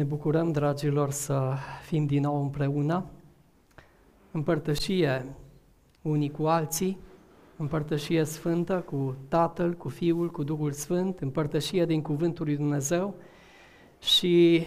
Ne 0.00 0.06
bucurăm, 0.06 0.52
dragilor, 0.52 1.10
să 1.10 1.54
fim 1.82 2.06
din 2.06 2.22
nou 2.22 2.42
împreună, 2.42 3.04
împărtășie 4.30 5.26
unii 6.02 6.30
cu 6.30 6.46
alții, 6.46 6.98
împărtășie 7.56 8.24
sfântă 8.24 8.80
cu 8.80 9.16
Tatăl, 9.28 9.72
cu 9.72 9.88
Fiul, 9.88 10.30
cu 10.30 10.42
Duhul 10.42 10.72
Sfânt, 10.72 11.20
împărtășie 11.20 11.86
din 11.86 12.02
Cuvântul 12.02 12.44
lui 12.44 12.56
Dumnezeu. 12.56 13.14
Și 13.98 14.64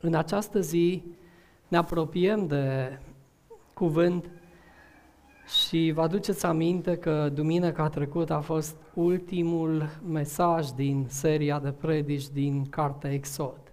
în 0.00 0.14
această 0.14 0.60
zi 0.60 1.02
ne 1.68 1.76
apropiem 1.76 2.46
de 2.46 2.98
cuvânt 3.74 4.30
și 5.46 5.92
vă 5.94 6.02
aduceți 6.02 6.46
aminte 6.46 6.96
că 6.96 7.30
duminica 7.34 7.88
trecută 7.88 8.32
a 8.34 8.40
fost 8.40 8.76
ultimul 8.94 9.88
mesaj 10.08 10.68
din 10.68 11.06
seria 11.08 11.58
de 11.58 11.70
predici 11.70 12.28
din 12.28 12.68
Cartea 12.68 13.12
Exod. 13.12 13.72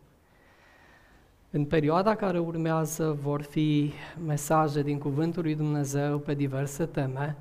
În 1.50 1.66
perioada 1.66 2.16
care 2.16 2.40
urmează 2.40 3.18
vor 3.22 3.42
fi 3.42 3.92
mesaje 4.26 4.82
din 4.82 4.98
Cuvântul 4.98 5.44
lui 5.44 5.56
Dumnezeu 5.56 6.20
pe 6.20 6.34
diverse 6.34 6.86
teme 6.86 7.38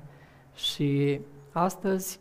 și 0.55 1.19
astăzi 1.51 2.19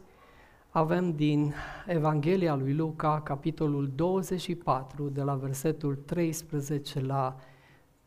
avem 0.71 1.13
din 1.13 1.55
Evanghelia 1.87 2.55
lui 2.55 2.75
Luca, 2.75 3.21
capitolul 3.21 3.91
24, 3.95 5.09
de 5.09 5.23
la 5.23 5.35
versetul 5.35 5.95
13 5.95 7.01
la 7.01 7.37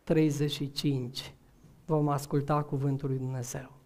35. 0.03 1.33
Vom 1.85 2.07
asculta 2.07 2.61
Cuvântul 2.61 3.09
lui 3.09 3.17
Dumnezeu. 3.17 3.82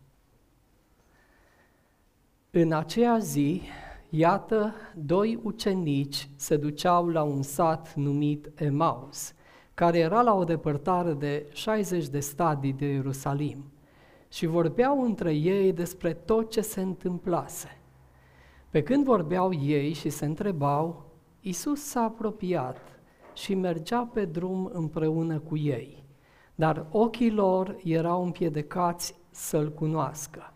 În 2.60 2.72
aceea 2.72 3.18
zi, 3.18 3.62
iată, 4.10 4.74
doi 4.96 5.40
ucenici 5.44 6.30
se 6.36 6.58
duceau 6.58 7.08
la 7.08 7.24
un 7.24 7.42
sat 7.42 7.94
numit 7.96 8.52
Emaus, 8.56 9.34
care 9.74 9.98
era 9.98 10.22
la 10.22 10.34
o 10.34 10.44
depărtare 10.44 11.14
de 11.14 11.46
60 11.52 12.08
de 12.08 12.20
stadii 12.20 12.74
de 12.74 12.86
Ierusalim, 12.86 13.64
și 14.30 14.46
vorbeau 14.46 15.04
între 15.04 15.34
ei 15.34 15.74
despre 15.74 16.14
tot 16.14 16.52
ce 16.52 16.62
se 16.62 16.82
întâmplase. 16.82 17.78
Pe 18.70 18.84
când 18.84 19.04
vorbeau 19.06 19.54
ei 19.54 19.94
și 19.94 20.10
se 20.10 20.26
întrebau, 20.26 21.06
Isus 21.42 21.84
s-a 21.84 22.02
apropiat 22.02 22.78
și 23.34 23.54
mergea 23.54 24.10
pe 24.14 24.26
drum 24.26 24.70
împreună 24.74 25.40
cu 25.40 25.58
ei, 25.58 26.04
dar 26.56 26.86
ochii 26.92 27.32
lor 27.32 27.78
erau 27.84 28.24
împiedicați 28.24 29.16
să-L 29.30 29.72
cunoască. 29.72 30.52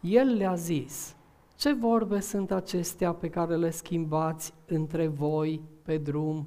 El 0.00 0.36
le-a 0.36 0.54
zis, 0.54 1.14
ce 1.60 1.72
vorbe 1.72 2.20
sunt 2.20 2.50
acestea 2.50 3.12
pe 3.12 3.28
care 3.28 3.56
le 3.56 3.70
schimbați 3.70 4.54
între 4.66 5.06
voi 5.06 5.60
pe 5.82 5.98
drum? 5.98 6.46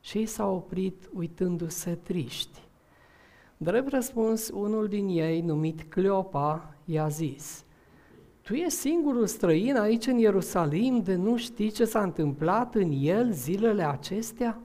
Și 0.00 0.18
ei 0.18 0.26
s-au 0.26 0.54
oprit 0.54 1.10
uitându-se 1.14 1.94
triști. 1.94 2.60
Drept 3.56 3.88
răspuns, 3.88 4.48
unul 4.48 4.88
din 4.88 5.08
ei, 5.08 5.40
numit 5.40 5.82
Cleopa, 5.82 6.74
i-a 6.84 7.08
zis, 7.08 7.64
Tu 8.42 8.54
ești 8.54 8.78
singurul 8.78 9.26
străin 9.26 9.76
aici 9.76 10.06
în 10.06 10.18
Ierusalim 10.18 11.02
de 11.02 11.14
nu 11.14 11.36
știi 11.36 11.70
ce 11.70 11.84
s-a 11.84 12.02
întâmplat 12.02 12.74
în 12.74 12.92
el 13.00 13.32
zilele 13.32 13.82
acestea? 13.82 14.60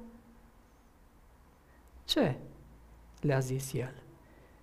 Ce? 2.04 2.36
le-a 3.22 3.40
zis 3.40 3.74
el. 3.74 3.94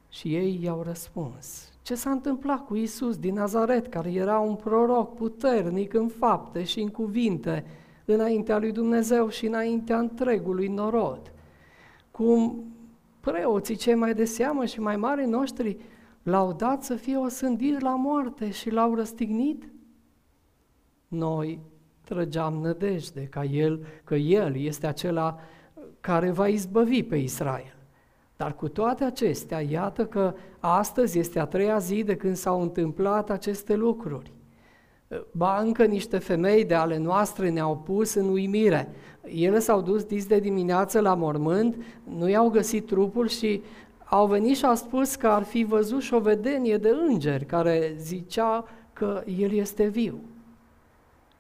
Și 0.09 0.35
ei 0.35 0.59
i-au 0.63 0.83
răspuns, 0.83 1.73
ce 1.83 1.95
s-a 1.95 2.11
întâmplat 2.11 2.67
cu 2.67 2.77
Isus 2.77 3.17
din 3.19 3.35
Nazaret, 3.35 3.87
care 3.87 4.13
era 4.13 4.39
un 4.39 4.55
proroc 4.55 5.15
puternic 5.15 5.95
în 5.95 6.09
fapte 6.09 6.65
și 6.65 6.81
în 6.81 6.89
cuvinte, 6.89 7.65
înaintea 8.05 8.59
lui 8.59 8.73
Dumnezeu 8.73 9.29
și 9.29 9.47
înaintea 9.47 9.99
întregului 9.99 10.69
norod. 10.69 11.33
Cum 12.11 12.65
preoții 13.21 13.77
cei 13.77 13.95
mai 13.95 14.15
de 14.15 14.25
seamă 14.25 14.65
și 14.65 14.81
mai 14.81 14.97
mari 14.97 15.27
noștri 15.27 15.77
l-au 16.23 16.53
dat 16.53 16.85
să 16.85 16.95
fie 16.95 17.17
osândit 17.17 17.81
la 17.81 17.95
moarte 17.95 18.51
și 18.51 18.71
l-au 18.71 18.95
răstignit? 18.95 19.73
Noi 21.09 21.61
trăgeam 22.05 22.55
nădejde 22.55 23.25
ca 23.25 23.45
el, 23.45 23.87
că 24.05 24.15
El 24.15 24.57
este 24.57 24.87
acela 24.87 25.39
care 26.01 26.31
va 26.31 26.49
izbăvi 26.49 27.03
pe 27.03 27.17
Israel. 27.17 27.78
Dar 28.39 28.55
cu 28.55 28.69
toate 28.69 29.05
acestea, 29.05 29.61
iată 29.61 30.07
că 30.07 30.35
astăzi 30.59 31.19
este 31.19 31.39
a 31.39 31.45
treia 31.45 31.79
zi 31.79 32.03
de 32.03 32.17
când 32.17 32.37
s-au 32.37 32.63
întâmplat 32.63 33.31
aceste 33.31 33.75
lucruri. 33.75 34.33
Ba 35.33 35.59
încă 35.61 35.85
niște 35.85 36.19
femei 36.19 36.65
de 36.65 36.75
ale 36.75 36.99
noastre 36.99 37.51
ne-au 37.51 37.77
pus 37.77 38.15
în 38.15 38.29
uimire. 38.29 38.89
Ele 39.23 39.59
s-au 39.59 39.81
dus 39.81 40.05
dis 40.05 40.27
de 40.27 40.39
dimineață 40.39 41.01
la 41.01 41.15
mormânt, 41.15 41.77
nu 42.19 42.29
i-au 42.29 42.49
găsit 42.49 42.87
trupul 42.87 43.29
și 43.29 43.63
au 44.05 44.27
venit 44.27 44.57
și 44.57 44.65
au 44.65 44.75
spus 44.75 45.15
că 45.15 45.27
ar 45.27 45.43
fi 45.43 45.65
văzut 45.65 46.01
și 46.01 46.15
o 46.15 46.21
vedenie 46.21 46.77
de 46.77 46.97
îngeri 47.09 47.45
care 47.45 47.95
zicea 47.97 48.65
că 48.93 49.23
el 49.39 49.53
este 49.53 49.87
viu. 49.87 50.21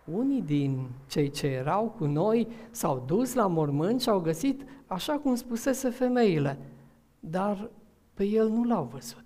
Unii 0.04 0.42
din 0.42 0.88
cei 1.08 1.31
ce 1.31 1.47
erau 1.47 1.94
cu 1.98 2.04
noi 2.04 2.48
s-au 2.70 3.03
dus 3.06 3.34
la 3.34 3.47
mormânt 3.47 4.00
și 4.00 4.08
au 4.08 4.20
găsit, 4.20 4.62
așa 4.87 5.12
cum 5.12 5.34
spusese 5.34 5.88
femeile, 5.88 6.58
dar 7.21 7.71
pe 8.15 8.25
el 8.25 8.49
nu 8.49 8.65
l-au 8.65 8.84
văzut. 8.84 9.25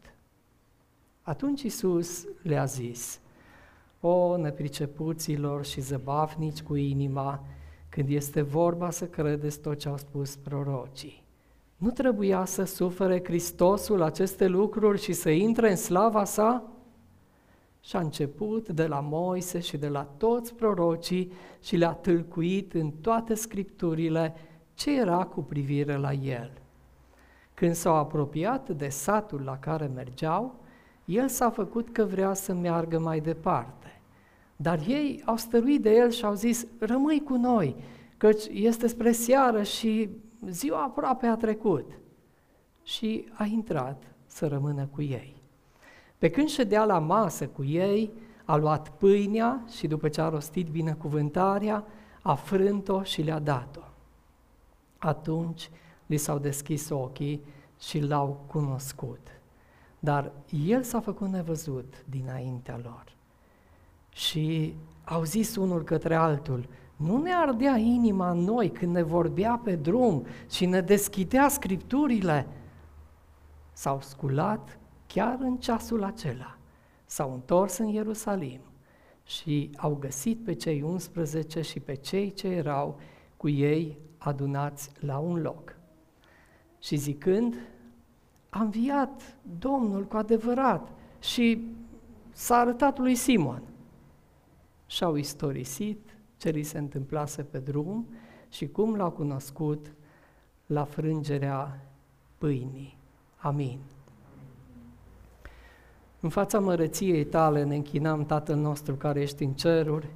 Atunci 1.23 1.63
Isus 1.63 2.27
le-a 2.43 2.65
zis, 2.65 3.21
o 4.01 4.37
nepricepuților 4.37 5.65
și 5.65 5.81
zăbavnici 5.81 6.63
cu 6.63 6.75
inima, 6.75 7.45
când 7.89 8.09
este 8.09 8.43
vorba 8.43 8.91
să 8.91 9.07
credeți 9.07 9.61
tot 9.61 9.79
ce 9.79 9.89
au 9.89 9.97
spus 9.97 10.37
prorocii. 10.37 11.25
Nu 11.77 11.91
trebuia 11.91 12.45
să 12.45 12.65
sufere 12.65 13.25
Hristosul 13.25 14.03
aceste 14.03 14.47
lucruri 14.47 15.01
și 15.01 15.13
să 15.13 15.31
intre 15.31 15.71
în 15.71 15.77
slava 15.77 16.25
sa? 16.25 16.73
Și 17.81 17.97
a 17.97 18.01
început 18.01 18.69
de 18.69 18.87
la 18.87 19.01
Moise 19.01 19.61
și 19.61 19.77
de 19.77 19.89
la 19.89 20.03
toți 20.03 20.55
prorocii 20.55 21.33
și 21.63 21.77
le-a 21.77 21.93
tâlcuit 21.93 22.75
în 22.75 22.91
toate 22.91 23.35
scripturile 23.35 24.35
ce 24.75 24.99
era 24.99 25.25
cu 25.25 25.43
privire 25.43 25.97
la 25.97 26.13
el. 26.13 26.62
Când 27.55 27.75
s-au 27.75 27.95
apropiat 27.95 28.69
de 28.69 28.89
satul 28.89 29.41
la 29.45 29.59
care 29.59 29.91
mergeau, 29.95 30.55
el 31.05 31.29
s-a 31.29 31.51
făcut 31.51 31.93
că 31.93 32.05
vrea 32.05 32.35
să 32.35 32.55
meargă 32.55 32.99
mai 32.99 33.21
departe. 33.21 34.01
Dar 34.57 34.79
ei 34.87 35.23
au 35.25 35.37
stăruit 35.37 35.83
de 35.83 35.91
el 35.91 36.11
și 36.11 36.25
au 36.25 36.35
zis, 36.35 36.67
rămâi 36.79 37.23
cu 37.23 37.35
noi, 37.35 37.77
căci 38.17 38.45
este 38.51 38.87
spre 38.87 39.13
seară 39.13 39.63
și 39.63 40.11
ziua 40.49 40.83
aproape 40.83 41.27
a 41.27 41.37
trecut. 41.37 41.91
Și 42.83 43.29
a 43.33 43.45
intrat 43.45 44.03
să 44.27 44.47
rămână 44.47 44.89
cu 44.93 45.03
ei. 45.03 45.43
Pe 46.19 46.31
când 46.31 46.49
ședea 46.49 46.85
la 46.85 46.99
masă 46.99 47.47
cu 47.47 47.65
ei, 47.65 48.13
a 48.45 48.57
luat 48.57 48.89
pâinea 48.89 49.65
și 49.77 49.87
după 49.87 50.09
ce 50.09 50.21
a 50.21 50.29
rostit 50.29 50.67
binecuvântarea, 50.69 51.85
a 52.23 52.35
frânt-o 52.35 53.03
și 53.03 53.23
le-a 53.23 53.39
dat-o. 53.39 53.83
Atunci 54.99 55.71
li 56.13 56.19
s-au 56.19 56.39
deschis 56.39 56.89
ochii 56.89 57.45
și 57.81 58.01
l-au 58.01 58.45
cunoscut. 58.47 59.27
Dar 59.99 60.33
el 60.67 60.83
s-a 60.83 61.01
făcut 61.01 61.29
nevăzut 61.29 62.05
dinaintea 62.09 62.81
lor. 62.83 63.05
Și 64.09 64.75
au 65.05 65.23
zis 65.25 65.57
unul 65.57 65.83
către 65.83 66.15
altul, 66.15 66.69
nu 66.97 67.23
ne 67.23 67.33
ardea 67.35 67.77
inima 67.77 68.31
în 68.31 68.39
noi 68.39 68.71
când 68.71 68.93
ne 68.93 69.03
vorbea 69.03 69.61
pe 69.65 69.77
drum 69.77 70.27
și 70.51 70.67
ne 70.67 70.81
deschidea 70.81 71.49
scripturile. 71.49 72.47
S-au 73.73 74.01
sculat 74.01 74.79
chiar 75.07 75.39
în 75.41 75.57
ceasul 75.57 76.05
acela. 76.05 76.57
S-au 77.05 77.33
întors 77.33 77.79
în 77.79 77.87
Ierusalim 77.87 78.61
și 79.25 79.71
au 79.77 79.95
găsit 79.95 80.45
pe 80.45 80.55
cei 80.55 80.83
11 80.83 81.61
și 81.61 81.81
pe 81.81 81.95
cei 81.95 82.33
ce 82.33 82.49
erau 82.49 83.01
cu 83.37 83.49
ei 83.49 83.99
adunați 84.19 84.91
la 85.01 85.19
un 85.19 85.41
loc 85.41 85.72
și 86.83 86.97
zicând, 86.97 87.57
a 88.49 88.61
înviat 88.61 89.37
Domnul 89.59 90.05
cu 90.05 90.17
adevărat 90.17 90.93
și 91.21 91.75
s-a 92.33 92.57
arătat 92.57 92.99
lui 92.99 93.15
Simon. 93.15 93.63
Și-au 94.87 95.15
istorisit 95.15 96.17
ce 96.37 96.51
li 96.51 96.63
se 96.63 96.79
întâmplase 96.79 97.43
pe 97.43 97.59
drum 97.59 98.07
și 98.49 98.69
cum 98.69 98.95
l-au 98.95 99.11
cunoscut 99.11 99.93
la 100.67 100.85
frângerea 100.85 101.87
pâinii. 102.39 102.99
Amin. 103.37 103.79
În 106.21 106.29
fața 106.29 106.61
mărăției 106.61 107.25
tale 107.25 107.65
ne 107.65 107.75
închinăm, 107.75 108.25
Tatăl 108.25 108.57
nostru 108.57 108.95
care 108.95 109.21
ești 109.21 109.43
în 109.43 109.53
ceruri 109.53 110.09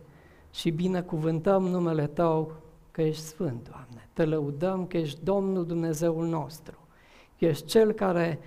și 0.50 0.70
binecuvântăm 0.70 1.66
numele 1.66 2.06
Tău 2.06 2.52
că 2.90 3.02
ești 3.02 3.22
Sfânt, 3.22 3.68
Doamne. 3.68 4.05
Te 4.16 4.24
lăudăm 4.24 4.86
că 4.86 4.96
ești 4.96 5.20
Domnul 5.22 5.66
Dumnezeul 5.66 6.26
nostru. 6.26 6.88
Ești 7.38 7.66
Cel 7.66 7.92
care 7.92 8.38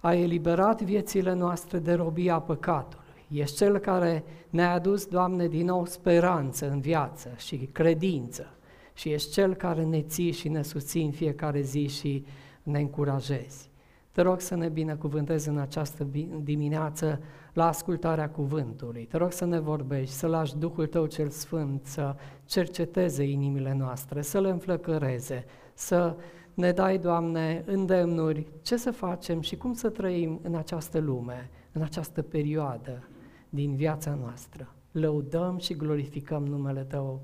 a 0.00 0.14
eliberat 0.14 0.82
viețile 0.82 1.32
noastre 1.32 1.78
de 1.78 1.92
robia 1.92 2.40
păcatului. 2.40 3.24
Ești 3.28 3.56
Cel 3.56 3.78
care 3.78 4.24
ne-a 4.50 4.72
adus, 4.72 5.06
Doamne, 5.06 5.48
din 5.48 5.66
nou 5.66 5.86
speranță 5.86 6.70
în 6.70 6.80
viață 6.80 7.34
și 7.36 7.56
credință. 7.56 8.54
și 8.94 9.08
ești 9.08 9.32
Cel 9.32 9.54
care 9.54 9.84
ne 9.84 10.02
ții 10.02 10.30
și 10.30 10.48
ne 10.48 10.62
susții 10.62 11.04
în 11.04 11.12
fiecare 11.12 11.60
zi 11.60 11.86
și 11.86 12.24
ne 12.62 12.78
încurajezi. 12.78 13.70
Te 14.12 14.22
rog 14.22 14.40
să 14.40 14.54
ne 14.54 14.68
binecuvântezi 14.68 15.48
în 15.48 15.58
această 15.58 16.08
dimineață 16.42 17.20
la 17.52 17.66
ascultarea 17.66 18.30
cuvântului. 18.30 19.04
Te 19.04 19.16
rog 19.16 19.32
să 19.32 19.44
ne 19.44 19.58
vorbești, 19.58 20.14
să 20.14 20.26
lași 20.26 20.56
Duhul 20.56 20.86
Tău 20.86 21.06
cel 21.06 21.28
Sfânt 21.28 21.86
să 21.86 22.16
cerceteze 22.44 23.24
inimile 23.24 23.74
noastre, 23.74 24.22
să 24.22 24.40
le 24.40 24.50
înflăcăreze, 24.50 25.44
să 25.74 26.16
ne 26.54 26.72
dai, 26.72 26.98
Doamne, 26.98 27.62
îndemnuri 27.66 28.46
ce 28.62 28.76
să 28.76 28.90
facem 28.90 29.40
și 29.40 29.56
cum 29.56 29.72
să 29.72 29.88
trăim 29.88 30.40
în 30.42 30.54
această 30.54 30.98
lume, 30.98 31.50
în 31.72 31.82
această 31.82 32.22
perioadă 32.22 33.08
din 33.48 33.74
viața 33.74 34.14
noastră. 34.14 34.74
Lăudăm 34.92 35.58
și 35.58 35.74
glorificăm 35.76 36.46
numele 36.46 36.82
Tău. 36.82 37.20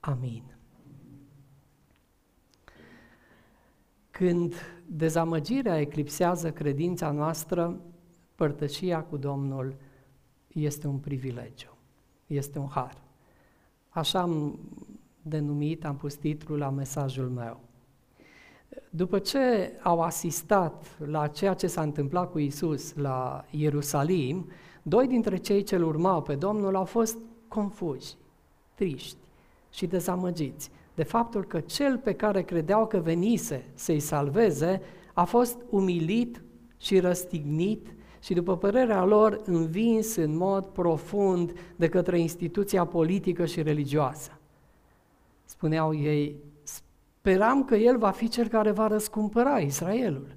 Amin. 0.00 0.53
Când 4.18 4.54
dezamăgirea 4.86 5.80
eclipsează 5.80 6.52
credința 6.52 7.10
noastră, 7.10 7.80
părtășia 8.34 9.02
cu 9.02 9.16
Domnul 9.16 9.76
este 10.48 10.86
un 10.86 10.98
privilegiu, 10.98 11.76
este 12.26 12.58
un 12.58 12.68
har. 12.68 13.02
Așa 13.88 14.20
am 14.20 14.58
denumit, 15.22 15.84
am 15.84 15.96
pus 15.96 16.14
titlul 16.14 16.58
la 16.58 16.70
mesajul 16.70 17.28
meu. 17.28 17.60
După 18.90 19.18
ce 19.18 19.72
au 19.82 20.00
asistat 20.00 20.98
la 21.06 21.26
ceea 21.26 21.54
ce 21.54 21.66
s-a 21.66 21.82
întâmplat 21.82 22.30
cu 22.30 22.38
Isus 22.38 22.94
la 22.94 23.44
Ierusalim, 23.50 24.50
doi 24.82 25.06
dintre 25.06 25.36
cei 25.36 25.62
ce 25.62 25.76
urmau 25.76 26.22
pe 26.22 26.34
Domnul 26.34 26.76
au 26.76 26.84
fost 26.84 27.18
confuzi, 27.48 28.16
triști 28.74 29.18
și 29.70 29.86
dezamăgiți 29.86 30.70
de 30.94 31.02
faptul 31.02 31.44
că 31.44 31.60
cel 31.60 31.98
pe 31.98 32.12
care 32.12 32.42
credeau 32.42 32.86
că 32.86 32.98
venise 32.98 33.64
să-i 33.74 34.00
salveze 34.00 34.82
a 35.12 35.24
fost 35.24 35.56
umilit 35.70 36.42
și 36.76 36.98
răstignit 36.98 37.94
și, 38.20 38.34
după 38.34 38.56
părerea 38.56 39.04
lor, 39.04 39.40
învins 39.44 40.16
în 40.16 40.36
mod 40.36 40.66
profund 40.66 41.52
de 41.76 41.88
către 41.88 42.18
instituția 42.18 42.84
politică 42.86 43.46
și 43.46 43.62
religioasă. 43.62 44.38
Spuneau 45.44 45.94
ei, 45.94 46.36
speram 46.62 47.64
că 47.64 47.76
el 47.76 47.98
va 47.98 48.10
fi 48.10 48.28
cel 48.28 48.48
care 48.48 48.70
va 48.70 48.86
răscumpăra 48.86 49.58
Israelul. 49.58 50.36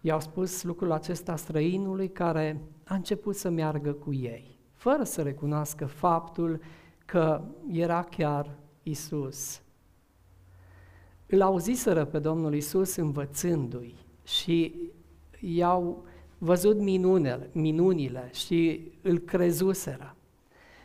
I-au 0.00 0.20
spus 0.20 0.62
lucrul 0.62 0.92
acesta 0.92 1.36
străinului 1.36 2.08
care 2.08 2.60
a 2.84 2.94
început 2.94 3.36
să 3.36 3.48
meargă 3.48 3.92
cu 3.92 4.12
ei, 4.12 4.58
fără 4.74 5.04
să 5.04 5.22
recunoască 5.22 5.86
faptul 5.86 6.60
că 7.04 7.42
era 7.72 8.02
chiar 8.02 8.50
Isus. 8.82 9.62
Îl 11.26 11.42
auziseră 11.42 12.04
pe 12.04 12.18
Domnul 12.18 12.54
Isus 12.54 12.96
învățându-i 12.96 13.94
și 14.24 14.74
i-au 15.40 16.04
văzut 16.38 16.78
minunile, 16.78 17.50
minunile 17.52 18.30
și 18.32 18.90
îl 19.02 19.18
crezuseră. 19.18 20.16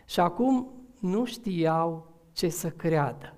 Și 0.06 0.19
acum 0.19 0.72
nu 1.00 1.25
știau 1.25 2.13
ce 2.34 2.50
să 2.50 2.69
creadă. 2.69 3.34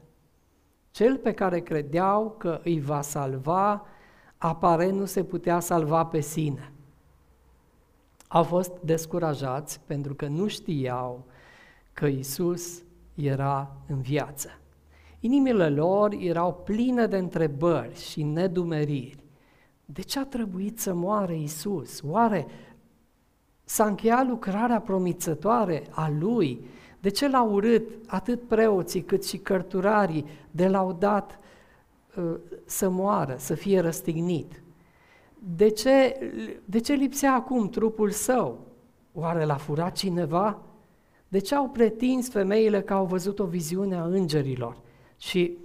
Cel 0.91 1.17
pe 1.17 1.33
care 1.33 1.59
credeau 1.59 2.35
că 2.37 2.61
îi 2.63 2.79
va 2.79 3.01
salva, 3.01 3.85
aparent 4.37 4.97
nu 4.97 5.05
se 5.05 5.23
putea 5.23 5.59
salva 5.59 6.05
pe 6.05 6.19
sine. 6.19 6.71
Au 8.27 8.43
fost 8.43 8.71
descurajați 8.83 9.79
pentru 9.85 10.15
că 10.15 10.27
nu 10.27 10.47
știau 10.47 11.25
că 11.93 12.05
Isus 12.05 12.83
era 13.15 13.75
în 13.87 14.01
viață. 14.01 14.49
Inimile 15.19 15.69
lor 15.69 16.13
erau 16.19 16.53
pline 16.53 17.05
de 17.05 17.17
întrebări 17.17 17.95
și 17.99 18.23
nedumeriri. 18.23 19.23
De 19.85 20.01
ce 20.01 20.19
a 20.19 20.25
trebuit 20.25 20.79
să 20.79 20.93
moară 20.93 21.31
Isus? 21.33 22.01
Oare 22.05 22.47
s-a 23.63 23.85
încheiat 23.85 24.27
lucrarea 24.27 24.79
promițătoare 24.79 25.83
a 25.89 26.09
Lui? 26.19 26.65
De 26.99 27.09
ce 27.09 27.29
l-au 27.29 27.53
urât 27.53 27.89
atât 28.07 28.47
preoții 28.47 29.01
cât 29.01 29.25
și 29.25 29.37
cărturarii 29.37 30.25
de 30.51 30.67
l-au 30.67 30.93
dat 30.93 31.39
uh, 32.17 32.35
să 32.65 32.89
moară, 32.89 33.35
să 33.37 33.53
fie 33.53 33.79
răstignit? 33.79 34.63
De 35.39 35.69
ce, 35.69 36.19
de 36.65 36.79
ce 36.79 36.93
lipsea 36.93 37.33
acum 37.33 37.69
trupul 37.69 38.09
său? 38.09 38.59
Oare 39.13 39.45
l-a 39.45 39.57
furat 39.57 39.95
cineva? 39.95 40.64
De 41.35 41.41
ce 41.41 41.55
au 41.55 41.69
pretins 41.69 42.29
femeile 42.29 42.81
că 42.81 42.93
au 42.93 43.05
văzut 43.05 43.39
o 43.39 43.45
viziune 43.45 43.95
a 43.95 44.03
îngerilor? 44.03 44.77
Și 45.17 45.57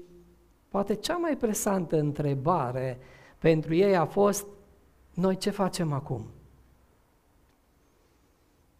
poate 0.69 0.95
cea 0.95 1.17
mai 1.17 1.37
presantă 1.37 1.99
întrebare 1.99 2.99
pentru 3.39 3.75
ei 3.75 3.97
a 3.97 4.05
fost, 4.05 4.47
noi 5.15 5.37
ce 5.37 5.51
facem 5.51 5.93
acum? 5.93 6.27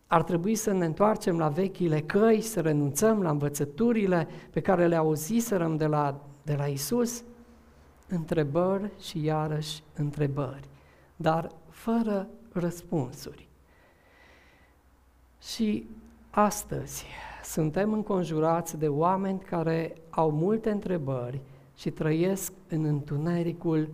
Ar 0.07 0.23
trebui 0.23 0.55
să 0.55 0.73
ne 0.73 0.85
întoarcem 0.85 1.39
la 1.39 1.49
vechile 1.49 2.01
căi, 2.01 2.41
să 2.41 2.61
renunțăm 2.61 3.23
la 3.23 3.31
învățăturile 3.31 4.29
pe 4.51 4.61
care 4.61 4.87
le 4.87 4.97
auziserăm 4.97 5.77
de 5.77 5.87
la, 5.87 6.21
de 6.43 6.55
la 6.55 6.67
Isus? 6.67 7.23
Întrebări 8.09 8.91
și 9.01 9.25
iarăși 9.25 9.83
întrebări, 9.95 10.69
dar 11.17 11.51
fără 11.69 12.29
răspunsuri. 12.53 13.49
Și 15.43 15.89
astăzi 16.31 17.05
suntem 17.45 17.93
înconjurați 17.93 18.79
de 18.79 18.89
oameni 18.89 19.41
care 19.41 19.95
au 20.11 20.31
multe 20.31 20.71
întrebări 20.71 21.41
și 21.77 21.91
trăiesc 21.91 22.53
în 22.69 22.85
întunericul 22.85 23.89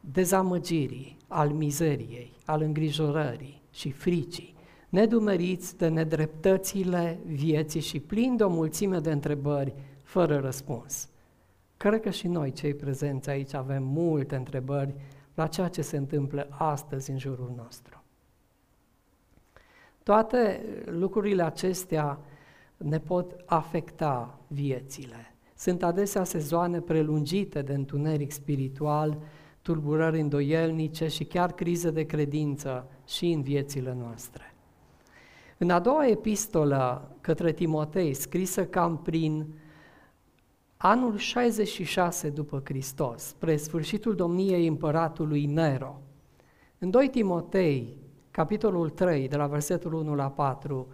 dezamăgirii, 0.00 1.16
al 1.28 1.48
mizeriei, 1.48 2.32
al 2.44 2.62
îngrijorării 2.62 3.62
și 3.72 3.90
fricii, 3.90 4.54
nedumeriți 4.88 5.76
de 5.76 5.88
nedreptățile 5.88 7.18
vieții 7.26 7.80
și 7.80 8.00
plini 8.00 8.36
de 8.36 8.42
o 8.42 8.48
mulțime 8.48 8.98
de 8.98 9.12
întrebări 9.12 9.74
fără 10.02 10.38
răspuns. 10.38 11.08
Cred 11.76 12.00
că 12.00 12.10
și 12.10 12.28
noi, 12.28 12.52
cei 12.52 12.74
prezenți 12.74 13.30
aici, 13.30 13.54
avem 13.54 13.82
multe 13.82 14.36
întrebări 14.36 14.94
la 15.34 15.46
ceea 15.46 15.68
ce 15.68 15.82
se 15.82 15.96
întâmplă 15.96 16.48
astăzi 16.50 17.10
în 17.10 17.18
jurul 17.18 17.52
nostru. 17.56 18.03
Toate 20.04 20.64
lucrurile 20.86 21.42
acestea 21.42 22.18
ne 22.76 22.98
pot 22.98 23.36
afecta 23.44 24.38
viețile. 24.46 25.34
Sunt 25.56 25.82
adesea 25.82 26.24
sezoane 26.24 26.80
prelungite 26.80 27.62
de 27.62 27.74
întuneric 27.74 28.32
spiritual, 28.32 29.18
tulburări 29.62 30.20
îndoielnice 30.20 31.06
și 31.06 31.24
chiar 31.24 31.52
crize 31.52 31.90
de 31.90 32.06
credință 32.06 32.86
și 33.06 33.26
în 33.26 33.42
viețile 33.42 33.96
noastre. 33.98 34.54
În 35.58 35.70
a 35.70 35.78
doua 35.80 36.06
epistolă 36.06 37.16
către 37.20 37.52
Timotei, 37.52 38.14
scrisă 38.14 38.66
cam 38.66 38.98
prin 38.98 39.46
anul 40.76 41.16
66 41.16 42.28
după 42.28 42.62
Hristos, 42.64 43.22
spre 43.22 43.56
sfârșitul 43.56 44.14
domniei 44.14 44.66
împăratului 44.66 45.44
Nero, 45.46 46.00
în 46.78 46.90
2 46.90 47.08
Timotei, 47.08 48.03
capitolul 48.34 48.88
3, 48.88 49.28
de 49.28 49.36
la 49.36 49.46
versetul 49.46 49.92
1 49.92 50.14
la 50.14 50.28
4, 50.28 50.86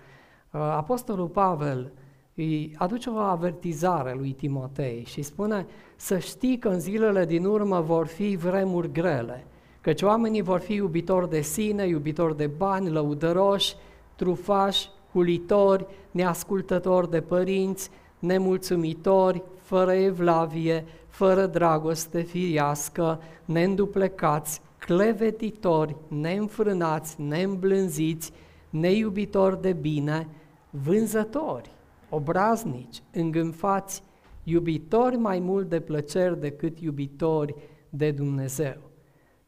uh, 0.50 0.60
Apostolul 0.60 1.26
Pavel 1.26 1.92
îi 2.34 2.74
aduce 2.78 3.10
o 3.10 3.16
avertizare 3.16 4.14
lui 4.14 4.32
Timotei 4.32 5.04
și 5.06 5.22
spune 5.22 5.66
să 5.96 6.18
știi 6.18 6.58
că 6.58 6.68
în 6.68 6.80
zilele 6.80 7.24
din 7.24 7.44
urmă 7.44 7.80
vor 7.80 8.06
fi 8.06 8.36
vremuri 8.36 8.92
grele, 8.92 9.46
căci 9.80 10.02
oamenii 10.02 10.42
vor 10.42 10.58
fi 10.58 10.72
iubitori 10.74 11.30
de 11.30 11.40
sine, 11.40 11.86
iubitori 11.86 12.36
de 12.36 12.46
bani, 12.46 12.90
lăudăroși, 12.90 13.74
trufași, 14.16 14.88
hulitori, 15.12 15.86
neascultători 16.10 17.10
de 17.10 17.20
părinți, 17.20 17.90
nemulțumitori, 18.18 19.42
fără 19.60 19.92
evlavie, 19.92 20.84
fără 21.08 21.46
dragoste 21.46 22.20
firiască, 22.20 23.20
neînduplecați, 23.44 24.60
clevetitori, 24.90 25.96
neînfrânați, 26.08 27.20
neîmblânziți, 27.20 28.32
neiubitori 28.70 29.60
de 29.60 29.72
bine, 29.72 30.28
vânzători, 30.70 31.70
obraznici, 32.08 33.02
îngânfați, 33.12 34.02
iubitori 34.44 35.16
mai 35.16 35.38
mult 35.38 35.68
de 35.68 35.80
plăceri 35.80 36.40
decât 36.40 36.80
iubitori 36.80 37.54
de 37.88 38.10
Dumnezeu. 38.10 38.76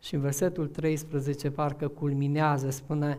Și 0.01 0.15
în 0.15 0.21
versetul 0.21 0.67
13 0.67 1.51
parcă 1.51 1.89
culminează, 1.89 2.71
spune, 2.71 3.19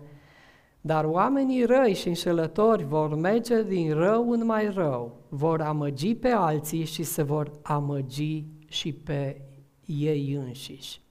dar 0.81 1.05
oamenii 1.05 1.65
răi 1.65 1.93
și 1.93 2.07
înșelători 2.07 2.83
vor 2.83 3.15
merge 3.15 3.63
din 3.63 3.93
rău 3.93 4.29
în 4.29 4.45
mai 4.45 4.69
rău, 4.69 5.15
vor 5.29 5.61
amăgi 5.61 6.15
pe 6.15 6.29
alții 6.29 6.85
și 6.85 7.03
se 7.03 7.23
vor 7.23 7.51
amăgi 7.61 8.43
și 8.67 8.93
pe 8.93 9.41
ei 9.85 10.33
înșiși. 10.33 11.01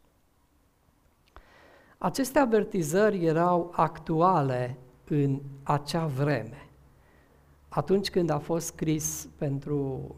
Aceste 2.04 2.38
avertizări 2.38 3.24
erau 3.24 3.72
actuale 3.74 4.78
în 5.08 5.40
acea 5.62 6.06
vreme. 6.06 6.68
Atunci 7.68 8.10
când 8.10 8.30
a 8.30 8.38
fost 8.38 8.66
scris 8.66 9.28
pentru 9.38 10.14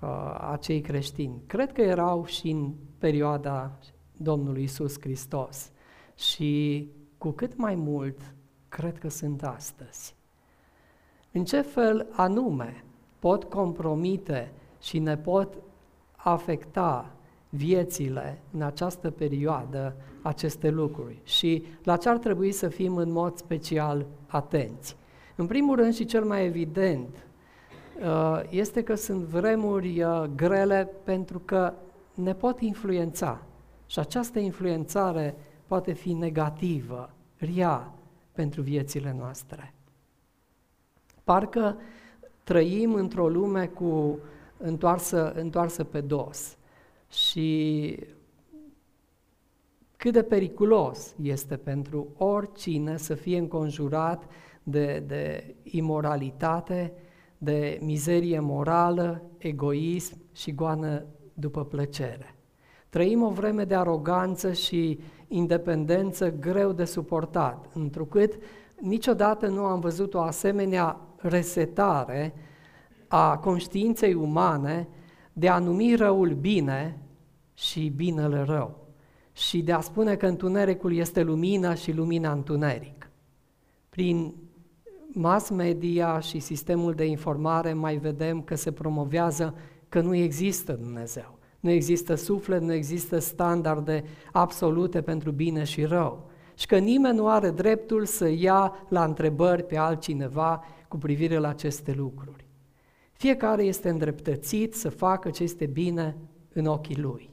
uh, 0.00 0.36
acei 0.50 0.80
creștini. 0.80 1.42
Cred 1.46 1.72
că 1.72 1.80
erau 1.80 2.24
și 2.24 2.50
în 2.50 2.72
perioada 2.98 3.78
Domnului 4.16 4.62
Isus 4.62 5.00
Hristos 5.00 5.70
și 6.14 6.88
cu 7.18 7.30
cât 7.30 7.56
mai 7.56 7.74
mult 7.74 8.34
cred 8.68 8.98
că 8.98 9.08
sunt 9.08 9.42
astăzi. 9.42 10.14
În 11.32 11.44
ce 11.44 11.60
fel 11.60 12.06
anume 12.10 12.84
pot 13.18 13.44
compromite 13.44 14.52
și 14.80 14.98
ne 14.98 15.16
pot 15.16 15.54
afecta 16.16 17.12
viețile 17.48 18.42
în 18.52 18.62
această 18.62 19.10
perioadă 19.10 19.96
aceste 20.22 20.70
lucruri 20.70 21.20
și 21.22 21.64
la 21.82 21.96
ce 21.96 22.08
ar 22.08 22.18
trebui 22.18 22.52
să 22.52 22.68
fim 22.68 22.96
în 22.96 23.12
mod 23.12 23.36
special 23.36 24.06
atenți. 24.26 24.96
În 25.36 25.46
primul 25.46 25.76
rând 25.76 25.94
și 25.94 26.04
cel 26.04 26.24
mai 26.24 26.44
evident 26.44 27.26
uh, 28.00 28.40
este 28.48 28.82
că 28.82 28.94
sunt 28.94 29.22
vremuri 29.22 30.02
uh, 30.02 30.24
grele 30.36 30.90
pentru 31.04 31.38
că 31.38 31.72
ne 32.14 32.34
pot 32.34 32.60
influența 32.60 33.42
și 33.86 33.98
această 33.98 34.38
influențare 34.38 35.34
poate 35.66 35.92
fi 35.92 36.12
negativă, 36.12 37.10
rea 37.36 37.92
pentru 38.32 38.62
viețile 38.62 39.14
noastre. 39.18 39.74
Parcă 41.24 41.76
trăim 42.44 42.94
într-o 42.94 43.28
lume 43.28 43.66
cu 43.66 44.18
întoarsă, 44.56 45.32
întoarsă 45.32 45.84
pe 45.84 46.00
dos 46.00 46.57
și 47.10 47.96
cât 49.96 50.12
de 50.12 50.22
periculos 50.22 51.14
este 51.22 51.56
pentru 51.56 52.08
oricine 52.16 52.96
să 52.96 53.14
fie 53.14 53.38
înconjurat 53.38 54.24
de, 54.62 55.02
de 55.06 55.54
imoralitate, 55.62 56.92
de 57.38 57.78
mizerie 57.82 58.40
morală, 58.40 59.22
egoism 59.38 60.16
și 60.32 60.54
goană 60.54 61.04
după 61.34 61.64
plăcere. 61.64 62.34
Trăim 62.88 63.22
o 63.22 63.30
vreme 63.30 63.64
de 63.64 63.74
aroganță 63.74 64.52
și 64.52 64.98
independență 65.28 66.30
greu 66.30 66.72
de 66.72 66.84
suportat, 66.84 67.70
întrucât 67.74 68.38
niciodată 68.80 69.46
nu 69.46 69.64
am 69.64 69.80
văzut 69.80 70.14
o 70.14 70.20
asemenea 70.20 71.00
resetare 71.16 72.34
a 73.08 73.38
conștiinței 73.38 74.14
umane 74.14 74.88
de 75.38 75.48
a 75.48 75.58
numi 75.58 75.94
răul 75.94 76.34
bine 76.34 76.98
și 77.54 77.88
binele 77.88 78.42
rău 78.42 78.86
și 79.32 79.62
de 79.62 79.72
a 79.72 79.80
spune 79.80 80.16
că 80.16 80.26
întunericul 80.26 80.94
este 80.94 81.22
lumină 81.22 81.74
și 81.74 81.92
lumina 81.92 82.32
întuneric. 82.32 83.10
Prin 83.88 84.34
mass 85.12 85.50
media 85.50 86.20
și 86.20 86.38
sistemul 86.38 86.94
de 86.94 87.04
informare 87.04 87.72
mai 87.72 87.96
vedem 87.96 88.42
că 88.42 88.54
se 88.54 88.72
promovează 88.72 89.54
că 89.88 90.00
nu 90.00 90.14
există 90.14 90.72
Dumnezeu. 90.72 91.38
Nu 91.60 91.70
există 91.70 92.14
suflet, 92.14 92.62
nu 92.62 92.72
există 92.72 93.18
standarde 93.18 94.04
absolute 94.32 95.02
pentru 95.02 95.30
bine 95.30 95.64
și 95.64 95.84
rău. 95.84 96.30
Și 96.54 96.66
că 96.66 96.78
nimeni 96.78 97.16
nu 97.16 97.28
are 97.28 97.50
dreptul 97.50 98.04
să 98.04 98.28
ia 98.28 98.86
la 98.88 99.04
întrebări 99.04 99.64
pe 99.64 99.76
altcineva 99.76 100.64
cu 100.88 100.96
privire 100.96 101.36
la 101.36 101.48
aceste 101.48 101.92
lucruri. 101.92 102.47
Fiecare 103.18 103.62
este 103.62 103.88
îndreptățit 103.88 104.74
să 104.74 104.88
facă 104.88 105.30
ce 105.30 105.42
este 105.42 105.66
bine 105.66 106.16
în 106.52 106.66
ochii 106.66 107.00
lui. 107.00 107.30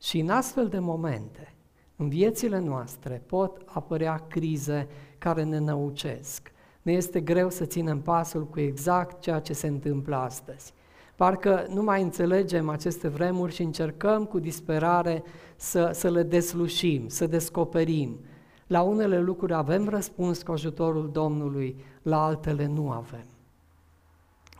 Și 0.00 0.18
în 0.18 0.30
astfel 0.30 0.68
de 0.68 0.78
momente, 0.78 1.54
în 1.96 2.08
viețile 2.08 2.58
noastre, 2.58 3.22
pot 3.26 3.62
apărea 3.64 4.24
crize 4.28 4.88
care 5.18 5.42
ne 5.42 5.58
năucesc. 5.58 6.52
Ne 6.82 6.92
este 6.92 7.20
greu 7.20 7.50
să 7.50 7.64
ținem 7.64 8.00
pasul 8.00 8.46
cu 8.46 8.60
exact 8.60 9.20
ceea 9.20 9.40
ce 9.40 9.52
se 9.52 9.66
întâmplă 9.66 10.16
astăzi. 10.16 10.72
Parcă 11.16 11.66
nu 11.68 11.82
mai 11.82 12.02
înțelegem 12.02 12.68
aceste 12.68 13.08
vremuri 13.08 13.54
și 13.54 13.62
încercăm 13.62 14.24
cu 14.24 14.38
disperare 14.38 15.22
să, 15.56 15.90
să 15.94 16.10
le 16.10 16.22
deslușim, 16.22 17.08
să 17.08 17.26
descoperim. 17.26 18.20
La 18.66 18.82
unele 18.82 19.20
lucruri 19.20 19.54
avem 19.54 19.88
răspuns 19.88 20.42
cu 20.42 20.52
ajutorul 20.52 21.10
Domnului, 21.12 21.76
la 22.02 22.24
altele 22.24 22.66
nu 22.66 22.90
avem. 22.90 23.26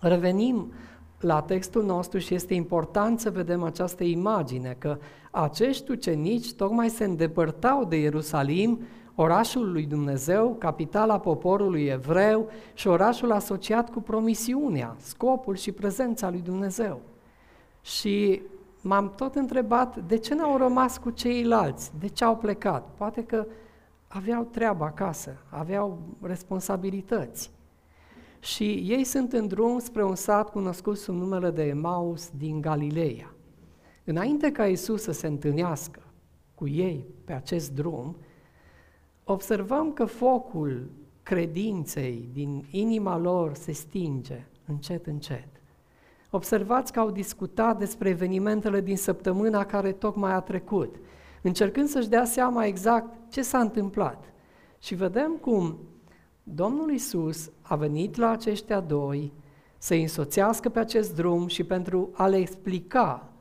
Revenim 0.07 0.73
la 1.21 1.41
textul 1.41 1.85
nostru 1.85 2.19
și 2.19 2.35
este 2.35 2.55
important 2.55 3.21
să 3.21 3.31
vedem 3.31 3.63
această 3.63 4.05
imagine, 4.05 4.77
că 4.79 4.99
acești 5.31 5.91
ucenici 5.91 6.53
tocmai 6.53 6.89
se 6.89 7.05
îndepărtau 7.05 7.85
de 7.85 7.97
Ierusalim, 7.97 8.81
orașul 9.15 9.73
lui 9.73 9.87
Dumnezeu, 9.87 10.57
capitala 10.59 11.19
poporului 11.19 11.85
evreu 11.85 12.49
și 12.75 12.89
orașul 12.89 13.33
asociat 13.33 13.91
cu 13.91 14.01
promisiunea, 14.01 14.97
scopul 14.99 15.57
și 15.57 15.73
prezența 15.73 16.31
lui 16.31 16.41
Dumnezeu. 16.41 17.01
Și 17.83 18.43
m-am 18.81 19.13
tot 19.17 19.35
întrebat 19.35 19.97
de 19.97 20.17
ce 20.17 20.35
n-au 20.35 20.57
rămas 20.57 20.99
cu 20.99 21.11
ceilalți, 21.11 21.93
de 21.99 22.09
ce 22.09 22.25
au 22.25 22.37
plecat. 22.37 22.89
Poate 22.97 23.25
că 23.25 23.47
aveau 24.09 24.43
treabă 24.43 24.85
acasă, 24.85 25.37
aveau 25.51 25.99
responsabilități 26.23 27.51
și 28.45 28.65
ei 28.87 29.05
sunt 29.05 29.33
în 29.33 29.47
drum 29.47 29.79
spre 29.79 30.05
un 30.05 30.15
sat 30.15 30.51
cunoscut 30.51 30.97
sub 30.97 31.15
numele 31.15 31.51
de 31.51 31.63
Emaus 31.63 32.31
din 32.37 32.61
Galileea. 32.61 33.35
Înainte 34.05 34.53
ca 34.53 34.67
Isus 34.67 35.03
să 35.03 35.13
se 35.13 35.27
întâlnească 35.27 36.01
cu 36.55 36.69
ei 36.69 37.07
pe 37.25 37.33
acest 37.33 37.73
drum, 37.73 38.17
observăm 39.25 39.93
că 39.93 40.05
focul 40.05 40.91
credinței 41.23 42.29
din 42.33 42.67
inima 42.71 43.19
lor 43.19 43.55
se 43.55 43.73
stinge 43.73 44.47
încet, 44.67 45.07
încet. 45.07 45.49
Observați 46.31 46.93
că 46.93 47.01
au 47.01 47.11
discutat 47.11 47.79
despre 47.79 48.09
evenimentele 48.09 48.81
din 48.81 48.97
săptămâna 48.97 49.67
care 49.67 49.93
tocmai 49.93 50.33
a 50.33 50.41
trecut, 50.41 50.97
încercând 51.43 51.89
să-și 51.89 52.09
dea 52.09 52.25
seama 52.25 52.65
exact 52.65 53.15
ce 53.29 53.43
s-a 53.43 53.59
întâmplat. 53.59 54.33
Și 54.79 54.95
vedem 54.95 55.37
cum 55.41 55.79
Domnul 56.45 56.93
Isus 56.93 57.51
a 57.63 57.77
venit 57.77 58.17
la 58.17 58.31
aceștia 58.31 58.81
doi 58.81 59.33
să-i 59.79 60.03
însoțească 60.03 60.69
pe 60.69 60.79
acest 60.79 61.15
drum 61.15 61.47
și 61.47 61.65
pentru 61.65 62.11
a 62.13 62.27
le 62.27 62.37
explica 62.37 63.33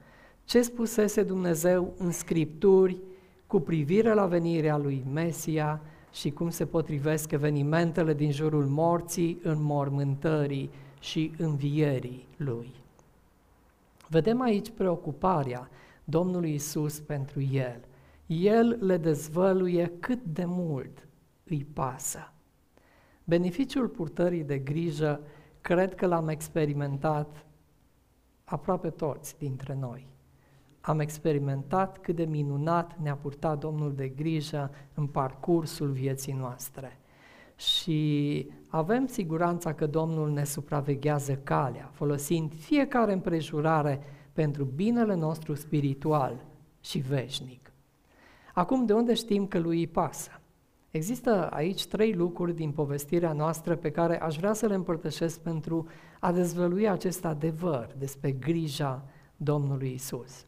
ce 0.45 0.61
spusese 0.61 1.23
Dumnezeu 1.23 1.93
în 1.97 2.11
Scripturi 2.11 3.01
cu 3.47 3.59
privire 3.59 4.13
la 4.13 4.25
venirea 4.25 4.77
lui 4.77 5.03
Mesia 5.13 5.81
și 6.13 6.31
cum 6.31 6.49
se 6.49 6.65
potrivesc 6.65 7.31
evenimentele 7.31 8.13
din 8.13 8.31
jurul 8.31 8.65
morții, 8.65 9.39
înmormântării 9.43 10.69
și 10.99 11.33
învierii 11.37 12.27
lui. 12.37 12.73
Vedem 14.09 14.41
aici 14.41 14.69
preocuparea 14.69 15.69
Domnului 16.03 16.53
Isus 16.53 16.99
pentru 16.99 17.41
el. 17.41 17.79
El 18.27 18.77
le 18.81 18.97
dezvăluie 18.97 19.91
cât 19.99 20.23
de 20.23 20.43
mult 20.45 21.07
îi 21.43 21.67
pasă. 21.73 22.32
Beneficiul 23.23 23.87
purtării 23.87 24.43
de 24.43 24.57
grijă 24.57 25.19
cred 25.61 25.95
că 25.95 26.05
l-am 26.05 26.27
experimentat 26.27 27.45
aproape 28.43 28.89
toți 28.89 29.37
dintre 29.37 29.77
noi. 29.79 30.07
Am 30.81 30.99
experimentat 30.99 31.97
cât 31.97 32.15
de 32.15 32.25
minunat 32.25 32.99
ne-a 33.01 33.15
purtat 33.15 33.59
Domnul 33.59 33.93
de 33.93 34.07
grijă 34.07 34.71
în 34.93 35.07
parcursul 35.07 35.91
vieții 35.91 36.33
noastre. 36.33 36.99
Și 37.55 38.49
avem 38.67 39.05
siguranța 39.05 39.73
că 39.73 39.87
Domnul 39.87 40.31
ne 40.31 40.43
supraveghează 40.43 41.35
calea, 41.35 41.89
folosind 41.93 42.53
fiecare 42.55 43.13
împrejurare 43.13 44.01
pentru 44.33 44.63
binele 44.63 45.15
nostru 45.15 45.53
spiritual 45.53 46.45
și 46.81 46.97
veșnic. 46.97 47.71
Acum, 48.53 48.85
de 48.85 48.93
unde 48.93 49.13
știm 49.13 49.47
că 49.47 49.59
lui 49.59 49.77
îi 49.77 49.87
pasă? 49.87 50.41
Există 50.93 51.49
aici 51.51 51.85
trei 51.85 52.13
lucruri 52.13 52.55
din 52.55 52.71
povestirea 52.71 53.33
noastră 53.33 53.75
pe 53.75 53.91
care 53.91 54.21
aș 54.21 54.35
vrea 54.35 54.53
să 54.53 54.65
le 54.65 54.73
împărtășesc 54.73 55.39
pentru 55.39 55.87
a 56.19 56.31
dezvălui 56.31 56.89
acest 56.89 57.25
adevăr 57.25 57.89
despre 57.97 58.31
grija 58.31 59.03
Domnului 59.37 59.93
Isus. 59.93 60.45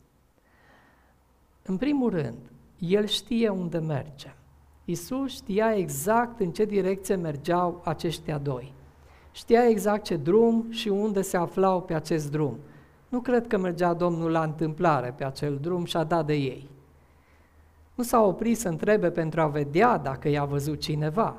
În 1.64 1.78
primul 1.78 2.10
rând, 2.10 2.38
el 2.80 3.06
știe 3.06 3.50
unde 3.50 3.78
merge. 3.78 4.34
Isus 4.86 5.32
știa 5.32 5.75
exact 5.75 6.40
în 6.40 6.52
ce 6.52 6.66
direcție 6.66 7.16
mergeau 7.16 7.82
aceștia 7.84 8.38
doi. 8.38 8.74
Știa 9.32 9.68
exact 9.68 10.04
ce 10.04 10.16
drum 10.16 10.66
și 10.70 10.88
unde 10.88 11.22
se 11.22 11.38
aflau 11.38 11.82
pe 11.82 11.94
acest 11.94 12.32
drum. 12.32 12.58
Nu 13.10 13.20
cred 13.20 13.48
că 13.48 13.58
mergea 13.58 13.94
Domnul 13.94 14.32
la 14.32 14.44
întâmplare 14.44 15.14
pe 15.18 15.25
acel 15.25 15.58
drum 15.62 15.86
și 15.86 15.98
a 15.98 16.04
dat 16.04 16.25
de 16.25 16.34
ei. 16.34 16.70
Nu 17.96 18.04
s-a 18.04 18.22
oprit 18.22 18.58
să 18.58 18.68
întrebe 18.68 19.12
pentru 19.12 19.42
a 19.42 19.48
vedea 19.48 19.98
dacă 19.98 20.30
i-a 20.30 20.46
văzut 20.46 20.80
cineva. 20.80 21.36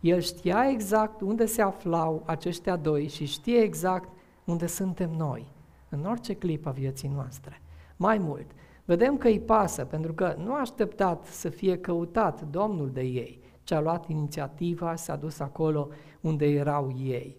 El 0.00 0.20
știa 0.20 0.68
exact 0.70 1.20
unde 1.20 1.46
se 1.46 1.62
aflau 1.62 2.22
aceștia 2.26 2.76
doi 2.76 3.08
și 3.08 3.24
știe 3.24 3.58
exact 3.58 4.08
unde 4.44 4.66
suntem 4.66 5.10
noi, 5.10 5.46
în 5.88 6.04
orice 6.04 6.34
clip 6.34 6.66
a 6.66 6.70
vieții 6.70 7.08
noastre. 7.14 7.60
Mai 7.96 8.18
mult, 8.18 8.46
vedem 8.84 9.16
că 9.16 9.28
îi 9.28 9.40
pasă, 9.40 9.84
pentru 9.84 10.12
că 10.12 10.34
nu 10.38 10.52
a 10.52 10.60
așteptat 10.60 11.24
să 11.26 11.48
fie 11.48 11.78
căutat 11.78 12.42
Domnul 12.50 12.90
de 12.90 13.02
ei, 13.02 13.40
ci 13.62 13.72
a 13.72 13.80
luat 13.80 14.08
inițiativa, 14.08 14.96
s-a 14.96 15.16
dus 15.16 15.40
acolo 15.40 15.88
unde 16.20 16.46
erau 16.46 16.94
ei. 16.98 17.36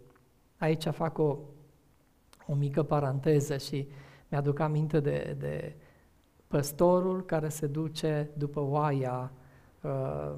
Aici 0.57 0.87
fac 0.87 1.17
o, 1.17 1.37
o 2.47 2.53
mică 2.53 2.83
paranteză 2.83 3.57
și 3.57 3.87
mi-aduc 4.29 4.59
aminte 4.59 4.99
de, 4.99 5.35
de 5.39 5.75
păstorul 6.55 7.25
care 7.25 7.49
se 7.49 7.67
duce 7.67 8.29
după 8.37 8.59
oaia 8.59 9.31
uh, 9.81 10.33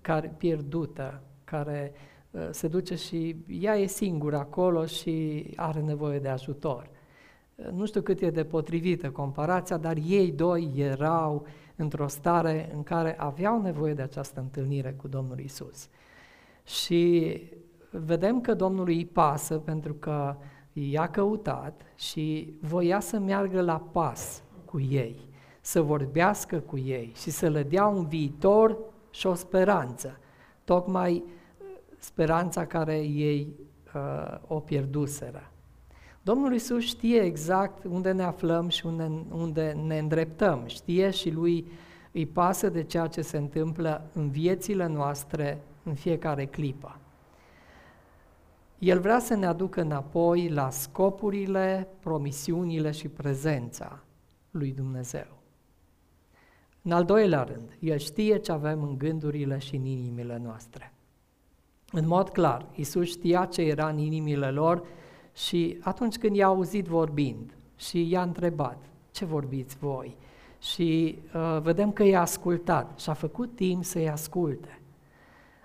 care, 0.00 0.34
pierdută, 0.36 1.22
care 1.44 1.92
uh, 2.30 2.48
se 2.50 2.68
duce 2.68 2.94
și 2.94 3.36
ea 3.48 3.76
e 3.76 3.86
singură 3.86 4.36
acolo 4.36 4.86
și 4.86 5.46
are 5.56 5.80
nevoie 5.80 6.18
de 6.18 6.28
ajutor. 6.28 6.90
Uh, 7.54 7.66
nu 7.72 7.86
știu 7.86 8.00
cât 8.00 8.20
e 8.20 8.30
de 8.30 8.44
potrivită 8.44 9.10
comparația, 9.10 9.76
dar 9.76 9.96
ei 10.06 10.32
doi 10.32 10.72
erau 10.76 11.46
într-o 11.76 12.06
stare 12.06 12.70
în 12.74 12.82
care 12.82 13.18
aveau 13.18 13.60
nevoie 13.60 13.94
de 13.94 14.02
această 14.02 14.40
întâlnire 14.40 14.92
cu 14.92 15.08
Domnul 15.08 15.38
Isus. 15.38 15.88
Și 16.64 17.42
vedem 17.90 18.40
că 18.40 18.54
Domnului 18.54 18.96
îi 18.96 19.06
pasă 19.06 19.58
pentru 19.58 19.94
că 19.94 20.36
i-a 20.72 21.08
căutat 21.08 21.82
și 21.96 22.56
voia 22.60 23.00
să 23.00 23.18
meargă 23.18 23.60
la 23.60 23.80
pas 23.92 24.42
cu 24.64 24.80
ei, 24.80 25.32
să 25.64 25.82
vorbească 25.82 26.58
cu 26.58 26.78
ei 26.78 27.12
și 27.16 27.30
să 27.30 27.48
le 27.48 27.62
dea 27.62 27.86
un 27.86 28.06
viitor 28.06 28.78
și 29.10 29.26
o 29.26 29.34
speranță. 29.34 30.18
Tocmai 30.64 31.24
speranța 31.98 32.66
care 32.66 32.98
ei 32.98 33.54
uh, 33.94 34.38
o 34.46 34.60
pierduseră. 34.60 35.50
Domnul 36.22 36.54
Isus 36.54 36.82
știe 36.82 37.20
exact 37.20 37.84
unde 37.84 38.12
ne 38.12 38.22
aflăm 38.22 38.68
și 38.68 38.86
unde, 38.86 39.10
unde 39.30 39.76
ne 39.86 39.98
îndreptăm. 39.98 40.62
Știe 40.66 41.10
și 41.10 41.30
lui 41.30 41.66
îi 42.12 42.26
pasă 42.26 42.68
de 42.68 42.82
ceea 42.82 43.06
ce 43.06 43.22
se 43.22 43.36
întâmplă 43.36 44.10
în 44.12 44.30
viețile 44.30 44.86
noastre 44.86 45.62
în 45.82 45.94
fiecare 45.94 46.46
clipă. 46.46 46.98
El 48.78 49.00
vrea 49.00 49.18
să 49.18 49.34
ne 49.34 49.46
aducă 49.46 49.80
înapoi 49.80 50.48
la 50.48 50.70
scopurile, 50.70 51.88
promisiunile 52.00 52.90
și 52.90 53.08
prezența 53.08 54.00
lui 54.50 54.72
Dumnezeu. 54.72 55.42
În 56.86 56.92
al 56.92 57.04
doilea 57.04 57.42
rând, 57.42 57.76
El 57.78 57.98
știe 57.98 58.36
ce 58.36 58.52
avem 58.52 58.82
în 58.82 58.98
gândurile 58.98 59.58
și 59.58 59.76
în 59.76 59.84
inimile 59.84 60.40
noastre. 60.44 60.92
În 61.92 62.06
mod 62.06 62.28
clar, 62.28 62.66
Isus 62.74 63.06
știa 63.06 63.44
ce 63.44 63.62
era 63.62 63.88
în 63.88 63.98
inimile 63.98 64.50
lor 64.50 64.82
și 65.34 65.78
atunci 65.80 66.18
când 66.18 66.36
i-a 66.36 66.46
auzit 66.46 66.86
vorbind 66.86 67.56
și 67.76 68.08
i-a 68.08 68.22
întrebat, 68.22 68.78
ce 69.10 69.24
vorbiți 69.24 69.76
voi? 69.76 70.16
Și 70.58 71.18
uh, 71.34 71.58
vedem 71.62 71.92
că 71.92 72.02
i-a 72.02 72.20
ascultat 72.20 72.98
și 72.98 73.10
a 73.10 73.12
făcut 73.12 73.54
timp 73.54 73.84
să-i 73.84 74.08
asculte. 74.08 74.80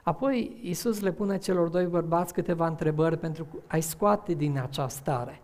Apoi 0.04 0.60
Isus 0.64 1.00
le 1.02 1.12
pune 1.12 1.38
celor 1.38 1.68
doi 1.68 1.86
bărbați 1.86 2.34
câteva 2.34 2.68
întrebări 2.68 3.18
pentru 3.18 3.48
a-i 3.68 3.82
scoate 3.82 4.34
din 4.34 4.60
acea 4.60 4.88
stare. 4.88 5.42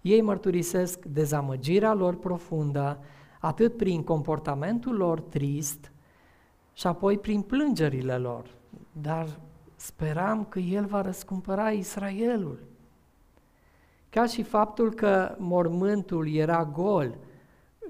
Ei 0.00 0.20
mărturisesc 0.20 1.04
dezamăgirea 1.04 1.94
lor 1.94 2.14
profundă, 2.16 2.98
atât 3.42 3.76
prin 3.76 4.02
comportamentul 4.02 4.96
lor 4.96 5.20
trist 5.20 5.92
și 6.72 6.86
apoi 6.86 7.18
prin 7.18 7.42
plângerile 7.42 8.16
lor. 8.16 8.46
Dar 8.92 9.26
speram 9.76 10.44
că 10.44 10.58
El 10.58 10.84
va 10.84 11.00
răscumpăra 11.00 11.70
Israelul. 11.70 12.58
Ca 14.10 14.26
și 14.26 14.42
faptul 14.42 14.94
că 14.94 15.34
mormântul 15.38 16.34
era 16.34 16.64
gol, 16.64 17.16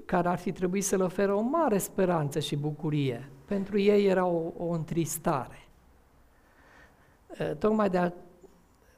care 0.05 0.27
ar 0.27 0.37
fi 0.37 0.51
trebuit 0.51 0.83
să 0.83 0.95
le 0.95 1.03
oferă 1.03 1.33
o 1.33 1.41
mare 1.41 1.77
speranță 1.77 2.39
și 2.39 2.55
bucurie. 2.55 3.29
Pentru 3.45 3.79
ei 3.79 4.05
era 4.05 4.25
o, 4.25 4.51
o 4.57 4.69
întristare. 4.69 5.67
Tocmai 7.59 7.89
de 7.89 7.97
a, 7.97 8.11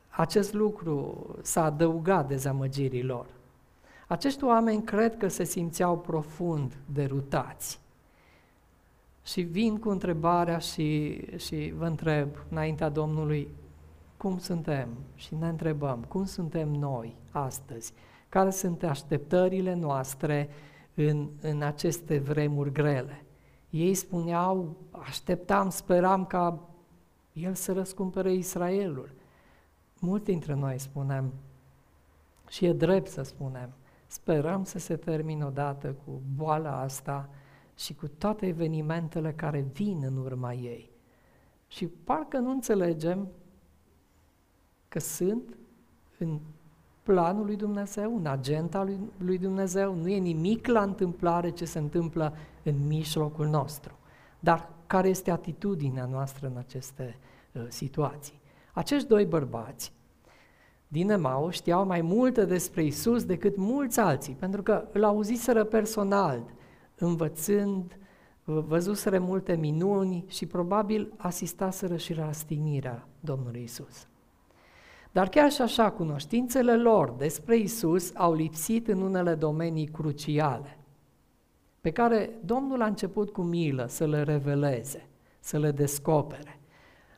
acest 0.09 0.53
lucru 0.53 1.25
s-a 1.41 1.63
adăugat 1.63 2.27
dezamăgirii 2.27 3.03
lor. 3.03 3.34
Acești 4.07 4.44
oameni 4.44 4.83
cred 4.83 5.18
că 5.18 5.27
se 5.27 5.44
simțeau 5.44 5.98
profund 5.98 6.77
derutați. 6.94 7.79
Și 9.24 9.41
vin 9.41 9.77
cu 9.77 9.89
întrebarea 9.89 10.57
și, 10.57 11.20
și 11.37 11.74
vă 11.77 11.85
întreb 11.85 12.29
înaintea 12.50 12.89
Domnului, 12.89 13.50
cum 14.18 14.37
suntem? 14.37 14.89
Și 15.15 15.35
ne 15.35 15.48
întrebăm, 15.48 16.05
cum 16.07 16.25
suntem 16.25 16.70
noi 16.70 17.15
astăzi? 17.31 17.94
Care 18.29 18.50
sunt 18.50 18.83
așteptările 18.83 19.74
noastre 19.74 20.50
în, 20.94 21.27
în 21.41 21.61
aceste 21.61 22.18
vremuri 22.18 22.72
grele? 22.72 23.25
Ei 23.70 23.94
spuneau, 23.94 24.75
așteptam, 24.91 25.70
speram 25.70 26.25
ca 26.25 26.59
el 27.33 27.53
să 27.53 27.74
răscumpere 27.74 28.33
Israelul. 28.33 29.09
Mulți 30.00 30.25
dintre 30.25 30.53
noi 30.53 30.79
spunem, 30.79 31.33
și 32.50 32.65
e 32.65 32.74
drept 32.74 33.09
să 33.09 33.22
spunem, 33.22 33.70
sperăm 34.07 34.63
să 34.63 34.79
se 34.79 34.96
termine 34.96 35.46
odată 35.46 35.96
cu 36.05 36.22
boala 36.35 36.79
asta 36.79 37.29
și 37.75 37.94
cu 37.94 38.07
toate 38.07 38.48
evenimentele 38.48 39.33
care 39.33 39.65
vin 39.74 40.03
în 40.05 40.18
urma 40.18 40.53
ei. 40.53 40.91
Și 41.68 41.87
parcă 41.87 42.37
nu 42.37 42.50
înțelegem 42.50 43.27
că 44.87 45.00
sunt 45.00 45.57
în 46.18 46.39
planul 47.03 47.46
lui 47.46 47.55
Dumnezeu, 47.55 48.18
în 48.18 48.25
agenda 48.25 48.83
lui, 48.83 49.00
lui 49.18 49.37
Dumnezeu, 49.37 49.96
nu 49.96 50.07
e 50.07 50.18
nimic 50.18 50.68
la 50.68 50.81
întâmplare 50.81 51.50
ce 51.50 51.65
se 51.65 51.79
întâmplă 51.79 52.35
în 52.63 52.87
mijlocul 52.87 53.48
nostru. 53.48 53.98
Dar 54.39 54.70
care 54.87 55.09
este 55.09 55.31
atitudinea 55.31 56.05
noastră 56.05 56.48
în 56.48 56.57
aceste 56.57 57.18
uh, 57.51 57.65
situații? 57.68 58.39
Acești 58.74 59.07
doi 59.07 59.25
bărbați 59.25 59.94
din 60.96 61.10
Emau 61.10 61.50
știau 61.50 61.86
mai 61.86 62.01
multe 62.01 62.46
despre 62.46 62.84
Isus 62.84 63.24
decât 63.24 63.58
mulți 63.58 64.00
alții, 64.00 64.34
pentru 64.34 64.64
că 64.64 64.88
îl 64.92 65.03
auziseră 65.03 65.64
personal, 65.64 66.44
învățând, 66.96 67.98
văzuseră 68.44 69.20
multe 69.20 69.55
minuni 69.55 70.25
și 70.27 70.46
probabil 70.46 71.14
asistaseră 71.18 71.98
și 71.98 72.14
la 72.14 72.31
stignirea 72.31 73.08
Domnului 73.20 73.62
Isus. 73.64 74.08
Dar 75.12 75.29
chiar 75.29 75.51
și 75.51 75.62
așa, 75.62 75.92
cunoștințele 75.92 76.77
lor 76.77 77.12
despre 77.18 77.58
Isus 77.58 78.12
au 78.16 78.34
lipsit 78.34 78.88
în 78.88 79.01
unele 79.01 79.34
domenii 79.34 79.88
cruciale, 79.88 80.77
pe 81.81 81.92
care 81.92 82.29
Domnul 82.46 82.81
a 82.81 82.86
început 82.86 83.29
cu 83.29 83.42
milă 83.42 83.86
să 83.88 84.05
le 84.05 84.24
reveleze, 84.24 85.08
să 85.40 85.58
le 85.58 85.72
descopere. 85.72 86.60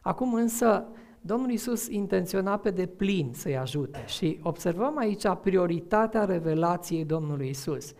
Acum 0.01 0.33
însă 0.33 0.85
Domnul 1.27 1.51
Isus 1.51 1.87
intenționa 1.87 2.57
pe 2.57 2.71
deplin 2.71 3.31
să-i 3.33 3.57
ajute 3.57 4.03
și 4.05 4.39
observăm 4.43 4.97
aici 4.97 5.23
prioritatea 5.41 6.25
revelației 6.25 7.05
Domnului 7.05 7.49
Isus. 7.49 7.93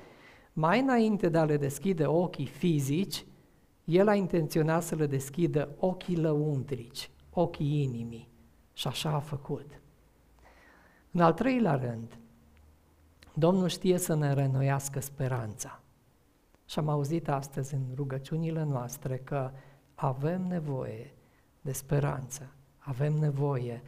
Mai 0.54 0.80
înainte 0.80 1.30
de 1.30 1.38
a 1.38 1.44
le 1.44 1.58
deschide 1.58 2.06
ochii 2.06 2.46
fizici, 2.46 3.26
El 3.84 4.08
a 4.08 4.16
intenționat 4.16 4.84
să 4.84 4.96
le 4.96 5.06
deschidă 5.06 5.76
ochii 5.80 6.18
lăuntrici, 6.18 7.10
ochii 7.30 7.84
inimii. 7.84 8.30
Și 8.74 8.88
așa 8.88 9.10
a 9.10 9.20
făcut. 9.20 9.82
În 11.12 11.20
al 11.20 11.34
treilea 11.34 11.76
rând, 11.76 12.20
Domnul 13.34 13.68
știe 13.68 13.98
să 13.98 14.16
ne 14.16 14.34
renoiască 14.34 15.00
speranța. 15.00 15.82
Și 16.66 16.80
am 16.80 16.90
auzit 16.90 17.30
astăzi 17.30 17.74
în 17.74 17.82
rugăciunile 17.96 18.64
noastre 18.64 19.18
că 19.18 19.52
avem 19.96 20.48
nevoie 20.48 21.14
de 21.62 21.72
speranță, 21.72 22.52
avem 22.88 23.14
nevoie 23.14 23.82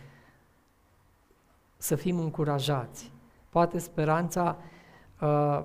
să 1.77 1.95
fim 1.95 2.19
încurajați. 2.19 3.11
Poate 3.49 3.77
speranța, 3.77 4.57
uh, 5.21 5.63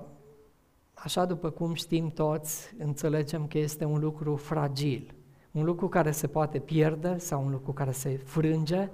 așa 0.93 1.25
după 1.25 1.49
cum 1.49 1.73
știm 1.73 2.09
toți, 2.09 2.73
înțelegem 2.77 3.47
că 3.47 3.57
este 3.57 3.85
un 3.85 3.99
lucru 3.99 4.35
fragil, 4.35 5.13
un 5.51 5.63
lucru 5.63 5.89
care 5.89 6.11
se 6.11 6.27
poate 6.27 6.59
pierde 6.59 7.17
sau 7.17 7.45
un 7.45 7.51
lucru 7.51 7.73
care 7.73 7.91
se 7.91 8.17
frânge, 8.17 8.89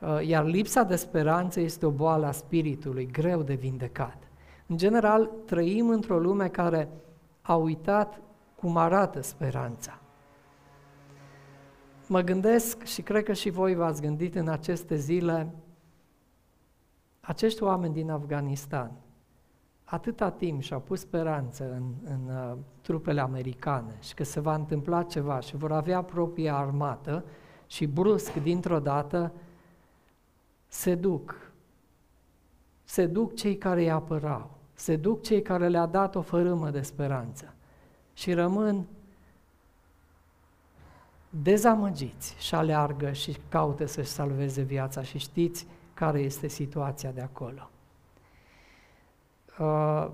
Uh, 0.00 0.26
iar 0.26 0.44
lipsa 0.44 0.82
de 0.82 0.96
speranță 0.96 1.60
este 1.60 1.86
o 1.86 1.90
boală 1.90 2.26
a 2.26 2.30
spiritului, 2.30 3.06
greu 3.06 3.42
de 3.42 3.54
vindecat. 3.54 4.16
În 4.66 4.76
general, 4.76 5.30
trăim 5.46 5.88
într-o 5.88 6.18
lume 6.18 6.48
care 6.48 6.88
a 7.42 7.54
uitat 7.54 8.20
cum 8.54 8.76
arată 8.76 9.20
speranța. 9.20 9.99
Mă 12.10 12.20
gândesc 12.20 12.82
și 12.82 13.02
cred 13.02 13.24
că 13.24 13.32
și 13.32 13.50
voi 13.50 13.74
v-ați 13.74 14.00
gândit 14.00 14.34
în 14.34 14.48
aceste 14.48 14.96
zile, 14.96 15.54
acești 17.20 17.62
oameni 17.62 17.94
din 17.94 18.10
Afganistan, 18.10 18.92
atâta 19.84 20.30
timp 20.30 20.62
și-au 20.62 20.80
pus 20.80 21.00
speranță 21.00 21.72
în, 21.72 21.92
în 22.04 22.34
uh, 22.34 22.56
trupele 22.80 23.20
americane 23.20 23.96
și 24.00 24.14
că 24.14 24.24
se 24.24 24.40
va 24.40 24.54
întâmpla 24.54 25.02
ceva 25.02 25.40
și 25.40 25.56
vor 25.56 25.72
avea 25.72 26.02
propria 26.02 26.56
armată 26.56 27.24
și 27.66 27.86
brusc, 27.86 28.34
dintr-o 28.34 28.78
dată, 28.78 29.32
se 30.68 30.94
duc. 30.94 31.52
Se 32.84 33.06
duc 33.06 33.34
cei 33.34 33.56
care 33.56 33.80
îi 33.80 33.90
apărau, 33.90 34.50
se 34.72 34.96
duc 34.96 35.22
cei 35.22 35.42
care 35.42 35.68
le-a 35.68 35.86
dat 35.86 36.14
o 36.14 36.20
fărâmă 36.20 36.70
de 36.70 36.80
speranță 36.80 37.54
și 38.12 38.32
rămân 38.32 38.86
dezamăgiți 41.30 42.34
și 42.38 42.54
aleargă 42.54 43.12
și 43.12 43.36
caută 43.48 43.86
să-și 43.86 44.10
salveze 44.10 44.62
viața 44.62 45.02
și 45.02 45.18
știți 45.18 45.66
care 45.94 46.20
este 46.20 46.48
situația 46.48 47.10
de 47.10 47.20
acolo. 47.20 47.70
Uh, 49.58 50.10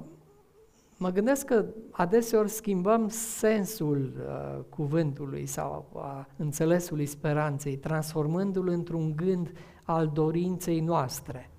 mă 0.97 1.11
gândesc 1.11 1.47
că 1.47 1.65
adeseori 1.91 2.49
schimbăm 2.49 3.09
sensul 3.09 4.13
uh, 4.19 4.65
cuvântului 4.69 5.47
sau 5.47 5.87
a 5.95 6.27
înțelesului 6.37 7.07
speranței, 7.07 7.77
transformându-l 7.77 8.69
într-un 8.69 9.17
gând 9.17 9.53
al 9.83 10.09
dorinței 10.09 10.81
noastre. 10.81 11.51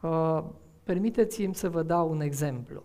Uh, 0.00 0.44
permiteți-mi 0.84 1.54
să 1.54 1.68
vă 1.68 1.82
dau 1.82 2.10
un 2.10 2.20
exemplu. 2.20 2.82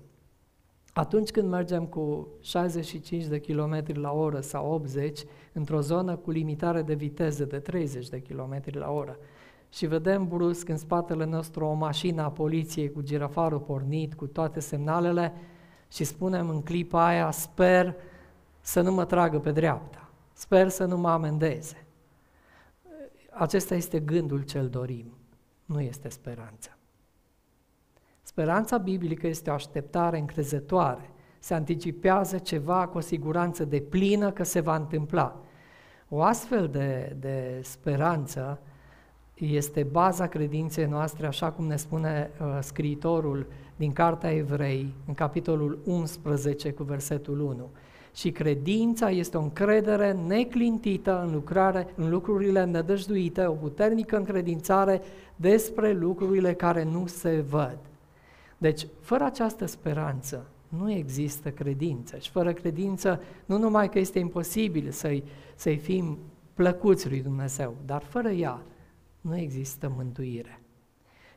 Atunci 0.97 1.29
când 1.29 1.49
mergem 1.49 1.85
cu 1.85 2.27
65 2.41 3.25
de 3.25 3.39
km 3.39 3.83
la 3.93 4.11
oră 4.11 4.39
sau 4.39 4.71
80 4.71 5.23
într-o 5.53 5.81
zonă 5.81 6.15
cu 6.15 6.31
limitare 6.31 6.81
de 6.81 6.93
viteză 6.93 7.45
de 7.45 7.59
30 7.59 8.09
de 8.09 8.21
km 8.21 8.61
la 8.71 8.91
oră 8.91 9.17
și 9.69 9.85
vedem 9.85 10.27
brusc 10.27 10.69
în 10.69 10.77
spatele 10.77 11.25
nostru 11.25 11.65
o 11.65 11.73
mașină 11.73 12.21
a 12.21 12.31
poliției 12.31 12.91
cu 12.91 13.01
girafarul 13.01 13.59
pornit, 13.59 14.13
cu 14.13 14.27
toate 14.27 14.59
semnalele 14.59 15.33
și 15.91 16.03
spunem 16.03 16.49
în 16.49 16.61
clipa 16.61 17.05
aia, 17.05 17.31
sper 17.31 17.95
să 18.61 18.81
nu 18.81 18.91
mă 18.91 19.05
tragă 19.05 19.39
pe 19.39 19.51
dreapta, 19.51 20.09
sper 20.33 20.69
să 20.69 20.85
nu 20.85 20.97
mă 20.97 21.09
amendeze. 21.09 21.85
Acesta 23.29 23.75
este 23.75 23.99
gândul 23.99 24.41
cel 24.41 24.69
dorim, 24.69 25.13
nu 25.65 25.81
este 25.81 26.09
speranța. 26.09 26.74
Speranța 28.35 28.77
biblică 28.77 29.27
este 29.27 29.49
o 29.49 29.53
așteptare 29.53 30.19
încrezătoare. 30.19 31.09
Se 31.39 31.53
anticipează 31.53 32.37
ceva 32.37 32.87
cu 32.87 32.97
o 32.97 33.01
siguranță 33.01 33.65
de 33.65 33.79
plină 33.79 34.31
că 34.31 34.43
se 34.43 34.59
va 34.59 34.75
întâmpla. 34.75 35.39
O 36.09 36.21
astfel 36.21 36.67
de, 36.67 37.15
de 37.19 37.59
speranță 37.63 38.59
este 39.33 39.83
baza 39.83 40.27
credinței 40.27 40.85
noastre, 40.85 41.27
așa 41.27 41.51
cum 41.51 41.65
ne 41.65 41.75
spune 41.75 42.31
uh, 42.41 42.57
scriitorul 42.61 43.47
din 43.75 43.93
Cartea 43.93 44.31
Evrei, 44.31 44.93
în 45.07 45.13
capitolul 45.13 45.79
11 45.85 46.71
cu 46.71 46.83
versetul 46.83 47.39
1. 47.39 47.69
Și 48.15 48.31
credința 48.31 49.09
este 49.09 49.37
o 49.37 49.41
încredere 49.41 50.11
neclintită 50.27 51.23
în, 51.25 51.33
lucrare, 51.33 51.87
în 51.95 52.09
lucrurile 52.09 52.65
nădăjduite, 52.65 53.45
o 53.45 53.53
puternică 53.53 54.17
încredințare 54.17 55.01
despre 55.35 55.91
lucrurile 55.91 56.53
care 56.53 56.83
nu 56.83 57.07
se 57.07 57.43
văd. 57.49 57.77
Deci, 58.65 58.87
fără 58.99 59.23
această 59.23 59.65
speranță, 59.65 60.45
nu 60.69 60.91
există 60.91 61.49
credință. 61.51 62.17
Și 62.17 62.29
fără 62.29 62.53
credință, 62.53 63.21
nu 63.45 63.57
numai 63.57 63.89
că 63.89 63.99
este 63.99 64.19
imposibil 64.19 64.91
să-i, 64.91 65.23
să-i 65.55 65.77
fim 65.77 66.17
plăcuți 66.53 67.09
lui 67.09 67.21
Dumnezeu, 67.21 67.75
dar 67.85 68.03
fără 68.03 68.29
ea 68.29 68.61
nu 69.21 69.37
există 69.37 69.93
mântuire. 69.95 70.61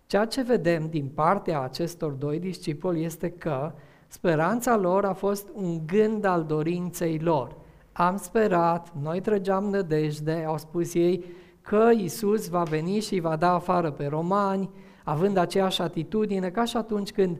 Ceea 0.06 0.24
ce 0.24 0.42
vedem 0.42 0.88
din 0.90 1.08
partea 1.08 1.60
acestor 1.60 2.12
doi 2.12 2.38
discipoli 2.38 3.04
este 3.04 3.30
că 3.30 3.72
speranța 4.06 4.76
lor 4.76 5.04
a 5.04 5.12
fost 5.12 5.48
un 5.54 5.86
gând 5.86 6.24
al 6.24 6.44
dorinței 6.44 7.18
lor. 7.18 7.56
Am 7.92 8.16
sperat, 8.16 8.92
noi 9.02 9.20
trăgeam 9.20 9.64
nădejde, 9.64 10.44
au 10.46 10.58
spus 10.58 10.94
ei, 10.94 11.24
că 11.60 11.90
Isus 11.96 12.48
va 12.48 12.62
veni 12.62 13.00
și 13.00 13.20
va 13.20 13.36
da 13.36 13.54
afară 13.54 13.90
pe 13.90 14.06
romani, 14.06 14.70
având 15.08 15.36
aceeași 15.36 15.82
atitudine 15.82 16.50
ca 16.50 16.64
și 16.64 16.76
atunci 16.76 17.12
când 17.12 17.38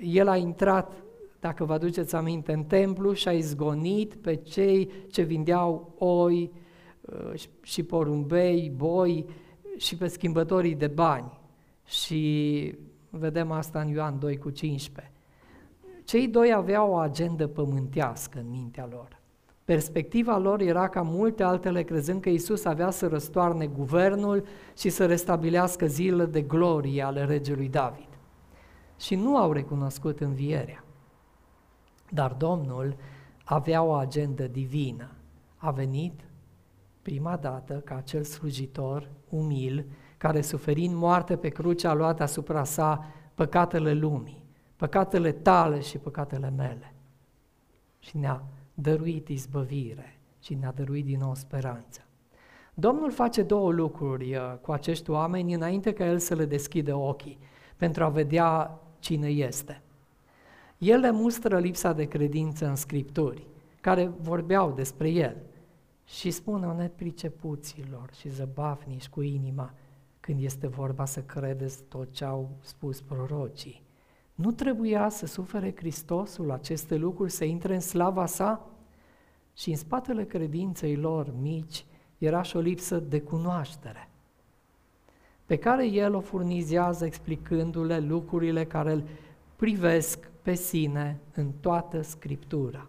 el 0.00 0.28
a 0.28 0.36
intrat, 0.36 0.92
dacă 1.40 1.64
vă 1.64 1.72
aduceți 1.72 2.14
aminte, 2.14 2.52
în 2.52 2.64
templu 2.64 3.12
și 3.12 3.28
a 3.28 3.32
izgonit 3.32 4.14
pe 4.14 4.34
cei 4.34 4.90
ce 5.10 5.22
vindeau 5.22 5.94
oi 5.98 6.52
uh, 7.00 7.48
și 7.62 7.82
porumbei, 7.82 8.72
boi 8.76 9.26
și 9.76 9.96
pe 9.96 10.06
schimbătorii 10.06 10.74
de 10.74 10.86
bani. 10.86 11.38
Și 11.84 12.74
vedem 13.10 13.50
asta 13.50 13.80
în 13.80 13.88
Ioan 13.88 14.18
2 14.18 14.36
cu 14.36 14.50
15. 14.50 15.12
Cei 16.04 16.28
doi 16.28 16.52
aveau 16.52 16.90
o 16.90 16.96
agendă 16.96 17.46
pământească 17.46 18.38
în 18.38 18.50
mintea 18.50 18.88
lor. 18.90 19.20
Perspectiva 19.66 20.38
lor 20.38 20.60
era 20.60 20.88
ca 20.88 21.02
multe 21.02 21.42
altele 21.42 21.82
crezând 21.82 22.20
că 22.20 22.28
Isus 22.28 22.64
avea 22.64 22.90
să 22.90 23.06
răstoarne 23.06 23.66
guvernul 23.66 24.46
și 24.76 24.88
să 24.88 25.06
restabilească 25.06 25.86
zilele 25.86 26.24
de 26.24 26.42
glorie 26.42 27.02
ale 27.02 27.24
regelui 27.24 27.68
David. 27.68 28.08
Și 28.98 29.14
nu 29.14 29.36
au 29.36 29.52
recunoscut 29.52 30.20
învierea. 30.20 30.84
Dar 32.10 32.32
Domnul 32.32 32.96
avea 33.44 33.82
o 33.82 33.92
agendă 33.92 34.46
divină. 34.46 35.10
A 35.56 35.70
venit 35.70 36.20
prima 37.02 37.36
dată 37.36 37.74
ca 37.74 37.96
acel 37.96 38.22
slujitor 38.22 39.08
umil 39.28 39.86
care 40.16 40.40
suferind 40.40 40.94
moarte 40.94 41.36
pe 41.36 41.48
cruce 41.48 41.86
a 41.86 41.94
luat 41.94 42.20
asupra 42.20 42.64
sa 42.64 43.06
păcatele 43.34 43.92
lumii, 43.92 44.44
păcatele 44.76 45.32
tale 45.32 45.80
și 45.80 45.98
păcatele 45.98 46.50
mele. 46.50 46.94
Și 47.98 48.16
ne-a 48.16 48.42
dăruit 48.78 49.28
izbăvire 49.28 50.20
și 50.40 50.54
ne-a 50.54 50.72
dăruit 50.72 51.04
din 51.04 51.18
nou 51.18 51.34
speranță. 51.34 52.00
Domnul 52.74 53.10
face 53.10 53.42
două 53.42 53.72
lucruri 53.72 54.36
uh, 54.36 54.54
cu 54.60 54.72
acești 54.72 55.10
oameni 55.10 55.54
înainte 55.54 55.92
ca 55.92 56.06
El 56.06 56.18
să 56.18 56.34
le 56.34 56.44
deschidă 56.44 56.94
ochii 56.94 57.38
pentru 57.76 58.04
a 58.04 58.08
vedea 58.08 58.80
cine 58.98 59.28
este. 59.28 59.82
El 60.78 61.00
le 61.00 61.10
mustră 61.10 61.58
lipsa 61.58 61.92
de 61.92 62.04
credință 62.04 62.66
în 62.66 62.76
Scripturi, 62.76 63.46
care 63.80 64.12
vorbeau 64.20 64.72
despre 64.72 65.10
El 65.10 65.36
și 66.04 66.30
spune 66.30 66.66
nepricepuților 66.66 68.10
și 68.18 68.28
zăbafnici 68.28 69.08
cu 69.08 69.22
inima 69.22 69.74
când 70.20 70.42
este 70.42 70.66
vorba 70.66 71.04
să 71.04 71.22
credeți 71.22 71.82
tot 71.82 72.12
ce 72.12 72.24
au 72.24 72.50
spus 72.60 73.00
prorocii. 73.00 73.85
Nu 74.36 74.50
trebuia 74.52 75.08
să 75.08 75.26
sufere 75.26 75.74
Hristosul 75.76 76.50
aceste 76.50 76.96
lucruri, 76.96 77.30
să 77.30 77.44
intre 77.44 77.74
în 77.74 77.80
slava 77.80 78.26
sa? 78.26 78.70
Și 79.54 79.70
în 79.70 79.76
spatele 79.76 80.24
credinței 80.24 80.96
lor 80.96 81.32
mici 81.40 81.84
era 82.18 82.42
și 82.42 82.56
o 82.56 82.60
lipsă 82.60 82.98
de 82.98 83.20
cunoaștere, 83.20 84.08
pe 85.46 85.56
care 85.56 85.86
el 85.86 86.14
o 86.14 86.20
furnizează 86.20 87.04
explicându-le 87.04 87.98
lucrurile 87.98 88.64
care 88.64 88.92
îl 88.92 89.02
privesc 89.56 90.30
pe 90.42 90.54
sine 90.54 91.20
în 91.34 91.52
toată 91.60 92.02
Scriptura. 92.02 92.86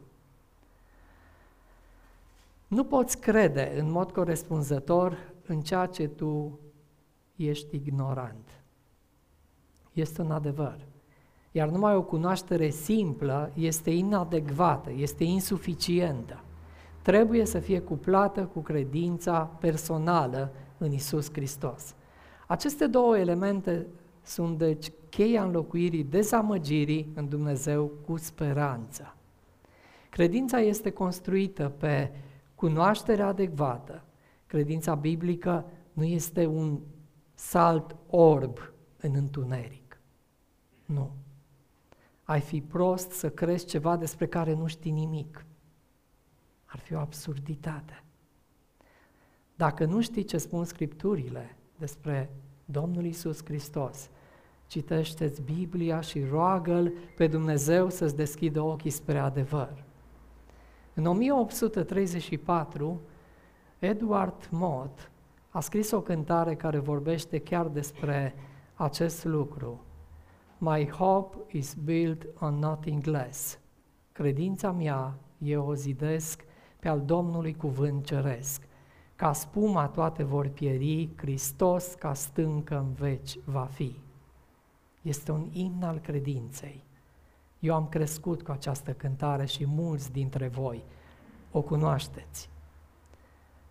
Nu 2.67 2.83
poți 2.83 3.19
crede 3.19 3.73
în 3.79 3.91
mod 3.91 4.11
corespunzător 4.11 5.33
în 5.45 5.61
ceea 5.61 5.85
ce 5.85 6.07
tu 6.07 6.59
ești 7.35 7.75
ignorant. 7.75 8.61
Este 9.93 10.21
un 10.21 10.31
adevăr. 10.31 10.85
Iar 11.57 11.69
numai 11.69 11.95
o 11.95 12.01
cunoaștere 12.01 12.69
simplă 12.69 13.51
este 13.53 13.89
inadecvată, 13.89 14.91
este 14.95 15.23
insuficientă. 15.23 16.43
Trebuie 17.01 17.45
să 17.45 17.59
fie 17.59 17.79
cuplată 17.79 18.45
cu 18.53 18.59
credința 18.59 19.39
personală 19.39 20.51
în 20.77 20.91
Isus 20.91 21.31
Hristos. 21.31 21.95
Aceste 22.47 22.87
două 22.87 23.17
elemente 23.17 23.87
sunt 24.23 24.57
deci 24.57 24.91
cheia 25.09 25.43
înlocuirii 25.43 26.03
dezamăgirii 26.03 27.11
în 27.15 27.29
Dumnezeu 27.29 27.91
cu 28.05 28.17
speranță. 28.17 29.15
Credința 30.09 30.59
este 30.59 30.89
construită 30.89 31.73
pe 31.77 32.11
cunoaștere 32.55 33.21
adecvată. 33.21 34.03
Credința 34.45 34.95
biblică 34.95 35.65
nu 35.93 36.03
este 36.03 36.45
un 36.45 36.79
salt 37.33 37.95
orb 38.09 38.57
în 38.97 39.11
întuneric. 39.15 39.99
Nu 40.85 41.11
ai 42.27 42.41
fi 42.41 42.61
prost 42.61 43.11
să 43.11 43.29
crezi 43.29 43.65
ceva 43.65 43.97
despre 43.97 44.27
care 44.27 44.53
nu 44.53 44.67
știi 44.67 44.91
nimic. 44.91 45.45
Ar 46.65 46.79
fi 46.79 46.93
o 46.93 46.99
absurditate. 46.99 48.03
Dacă 49.55 49.85
nu 49.85 50.01
știi 50.01 50.23
ce 50.23 50.37
spun 50.37 50.65
Scripturile 50.65 51.55
despre 51.77 52.29
Domnul 52.65 53.05
Isus 53.05 53.43
Hristos, 53.43 54.09
citește-ți 54.67 55.41
Biblia 55.41 56.01
și 56.01 56.23
roagă-L 56.23 56.93
pe 57.15 57.27
Dumnezeu 57.27 57.89
să-ți 57.89 58.15
deschidă 58.15 58.61
ochii 58.61 58.89
spre 58.89 59.17
adevăr. 59.17 59.83
În 60.93 61.05
1834, 61.05 63.01
Edward 63.79 64.47
Mott 64.51 65.11
a 65.49 65.59
scris 65.59 65.91
o 65.91 66.01
cântare 66.01 66.55
care 66.55 66.79
vorbește 66.79 67.39
chiar 67.39 67.67
despre 67.67 68.35
acest 68.73 69.25
lucru. 69.25 69.81
My 70.59 70.89
hope 70.89 71.57
is 71.57 71.73
built 71.73 72.27
on 72.39 72.59
nothing 72.59 73.05
less. 73.05 73.59
Credința 74.11 74.71
mea 74.71 75.17
eu 75.37 75.67
o 75.67 75.73
zidesc 75.73 76.43
pe 76.79 76.87
al 76.87 77.01
Domnului 77.01 77.55
cuvânt 77.55 78.05
ceresc. 78.05 78.67
Ca 79.15 79.33
spuma 79.33 79.87
toate 79.87 80.23
vor 80.23 80.47
pieri, 80.47 81.09
Hristos 81.15 81.93
ca 81.93 82.13
stâncă 82.13 82.77
în 82.77 82.93
veci 82.93 83.39
va 83.45 83.65
fi. 83.65 83.95
Este 85.01 85.31
un 85.31 85.49
imn 85.51 85.83
al 85.83 85.99
credinței. 85.99 86.83
Eu 87.59 87.75
am 87.75 87.87
crescut 87.87 88.41
cu 88.43 88.51
această 88.51 88.91
cântare 88.93 89.45
și 89.45 89.65
mulți 89.65 90.11
dintre 90.11 90.47
voi 90.47 90.83
o 91.51 91.61
cunoașteți. 91.61 92.49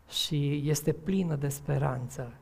Și 0.08 0.62
este 0.64 0.92
plină 0.92 1.36
de 1.36 1.48
speranță 1.48 2.32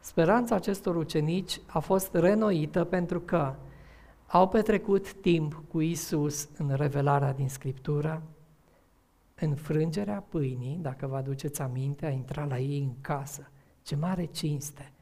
Speranța 0.00 0.54
acestor 0.54 0.96
ucenici 0.96 1.60
a 1.66 1.78
fost 1.78 2.14
renoită 2.14 2.84
pentru 2.84 3.20
că 3.20 3.54
au 4.26 4.48
petrecut 4.48 5.12
timp 5.12 5.62
cu 5.70 5.80
Isus 5.80 6.48
în 6.56 6.74
revelarea 6.74 7.32
din 7.32 7.48
Scriptură, 7.48 8.22
în 9.40 9.54
frângerea 9.54 10.24
pâinii, 10.28 10.78
dacă 10.82 11.06
vă 11.06 11.16
aduceți 11.16 11.62
aminte, 11.62 12.06
a 12.06 12.10
intrat 12.10 12.48
la 12.48 12.58
ei 12.58 12.82
în 12.82 12.94
casă. 13.00 13.50
Ce 13.82 13.96
mare 13.96 14.24
cinste! 14.24 14.92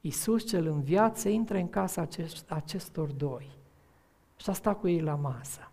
Iisus 0.00 0.46
cel 0.46 0.66
înviat 0.66 1.16
se 1.16 1.30
intre 1.30 1.60
în 1.60 1.68
casa 1.68 2.00
acest, 2.00 2.50
acestor 2.50 3.10
doi 3.10 3.48
și 4.36 4.50
a 4.50 4.52
stat 4.52 4.78
cu 4.78 4.88
ei 4.88 5.00
la 5.00 5.14
masă. 5.14 5.70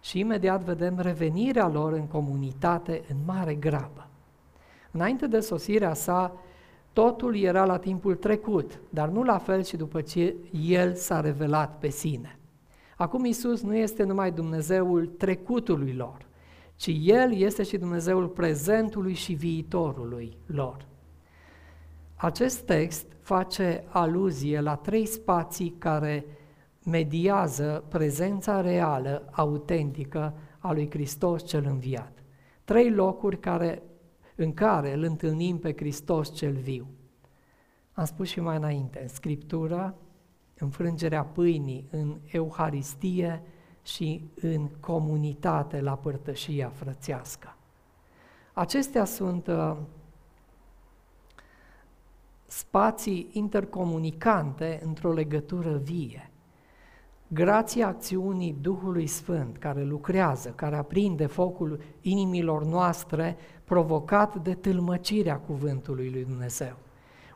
Și 0.00 0.18
imediat 0.18 0.62
vedem 0.62 0.98
revenirea 0.98 1.68
lor 1.68 1.92
în 1.92 2.06
comunitate 2.06 3.04
în 3.08 3.16
mare 3.24 3.54
grabă. 3.54 4.08
Înainte 4.90 5.26
de 5.26 5.40
sosirea 5.40 5.94
sa, 5.94 6.32
totul 6.92 7.36
era 7.36 7.64
la 7.64 7.78
timpul 7.78 8.14
trecut, 8.14 8.80
dar 8.90 9.08
nu 9.08 9.22
la 9.22 9.38
fel 9.38 9.62
și 9.62 9.76
după 9.76 10.00
ce 10.00 10.34
El 10.68 10.94
s-a 10.94 11.20
revelat 11.20 11.78
pe 11.78 11.88
sine. 11.88 12.38
Acum 12.96 13.24
Isus 13.24 13.62
nu 13.62 13.76
este 13.76 14.02
numai 14.02 14.32
Dumnezeul 14.32 15.06
trecutului 15.06 15.92
lor, 15.92 16.26
ci 16.76 16.90
El 17.02 17.32
este 17.34 17.62
și 17.62 17.76
Dumnezeul 17.76 18.28
prezentului 18.28 19.14
și 19.14 19.32
viitorului 19.32 20.36
lor. 20.46 20.86
Acest 22.14 22.60
text 22.60 23.06
face 23.20 23.84
aluzie 23.88 24.60
la 24.60 24.74
trei 24.74 25.06
spații 25.06 25.74
care 25.78 26.24
mediază 26.84 27.84
prezența 27.88 28.60
reală, 28.60 29.28
autentică 29.30 30.34
a 30.58 30.72
lui 30.72 30.90
Hristos 30.90 31.46
cel 31.46 31.64
înviat. 31.68 32.12
Trei 32.64 32.90
locuri 32.90 33.38
care, 33.38 33.82
în 34.42 34.54
care 34.54 34.92
îl 34.92 35.02
întâlnim 35.02 35.58
pe 35.58 35.72
Hristos 35.76 36.34
cel 36.34 36.52
viu. 36.52 36.86
Am 37.92 38.04
spus 38.04 38.28
și 38.28 38.40
mai 38.40 38.56
înainte, 38.56 39.02
în 39.02 39.08
Scriptură, 39.08 39.94
în 40.58 40.70
frângerea 40.70 41.24
pâinii, 41.24 41.84
în 41.90 42.16
Euharistie 42.30 43.42
și 43.82 44.24
în 44.34 44.68
comunitate 44.80 45.80
la 45.80 45.96
părtășia 45.96 46.68
frățească. 46.68 47.56
Acestea 48.52 49.04
sunt 49.04 49.46
uh, 49.46 49.76
spații 52.46 53.28
intercomunicante 53.32 54.80
într-o 54.84 55.12
legătură 55.12 55.76
vie. 55.76 56.31
Grația 57.34 57.86
acțiunii 57.86 58.56
Duhului 58.60 59.06
Sfânt 59.06 59.56
care 59.56 59.84
lucrează, 59.84 60.52
care 60.54 60.76
aprinde 60.76 61.26
focul 61.26 61.80
inimilor 62.00 62.64
noastre 62.64 63.36
provocat 63.64 64.42
de 64.42 64.54
tâlmăcirea 64.54 65.36
cuvântului 65.36 66.10
lui 66.10 66.24
Dumnezeu. 66.24 66.76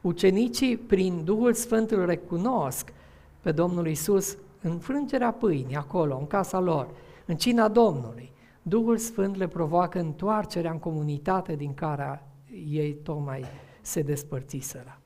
Ucenicii, 0.02 0.76
prin 0.76 1.24
Duhul 1.24 1.52
Sfânt, 1.52 1.90
îl 1.90 2.06
recunosc 2.06 2.92
pe 3.40 3.52
Domnul 3.52 3.86
Isus 3.86 4.36
în 4.62 4.78
frângerea 4.78 5.32
pâinii, 5.32 5.76
acolo, 5.76 6.16
în 6.18 6.26
casa 6.26 6.60
lor, 6.60 6.88
în 7.26 7.36
cina 7.36 7.68
Domnului. 7.68 8.32
Duhul 8.62 8.96
Sfânt 8.96 9.36
le 9.36 9.48
provoacă 9.48 9.98
întoarcerea 9.98 10.70
în 10.70 10.78
comunitate 10.78 11.54
din 11.54 11.74
care 11.74 12.22
ei 12.68 12.94
tocmai 12.94 13.44
se 13.80 14.02
despărțiseră. 14.02 15.00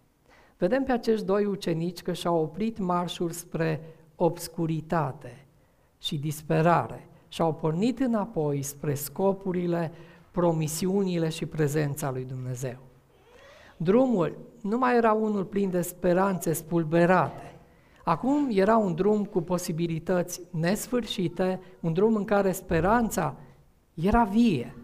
Vedem 0.59 0.83
pe 0.83 0.93
acești 0.93 1.25
doi 1.25 1.45
ucenici 1.45 2.03
că 2.03 2.13
și-au 2.13 2.43
oprit 2.43 2.79
marșul 2.79 3.31
spre 3.31 3.81
obscuritate 4.23 5.47
și 5.99 6.19
disperare 6.19 7.09
și 7.29 7.41
au 7.41 7.55
pornit 7.55 8.01
înapoi 8.01 8.63
spre 8.63 8.95
scopurile, 8.95 9.93
promisiunile 10.31 11.29
și 11.29 11.47
prezența 11.47 12.11
lui 12.11 12.25
Dumnezeu. 12.25 12.77
Drumul 13.77 14.39
nu 14.63 14.79
mai 14.79 14.97
era 14.97 15.13
unul 15.13 15.45
plin 15.45 15.71
de 15.71 15.81
speranțe 15.81 16.53
spulberate. 16.53 17.55
Acum 18.05 18.49
era 18.51 18.77
un 18.77 18.95
drum 18.95 19.25
cu 19.25 19.41
posibilități 19.41 20.41
nesfârșite, 20.51 21.61
un 21.81 21.93
drum 21.93 22.15
în 22.15 22.25
care 22.25 22.53
speranța 22.53 23.37
era 23.95 24.25
vie. 24.25 24.75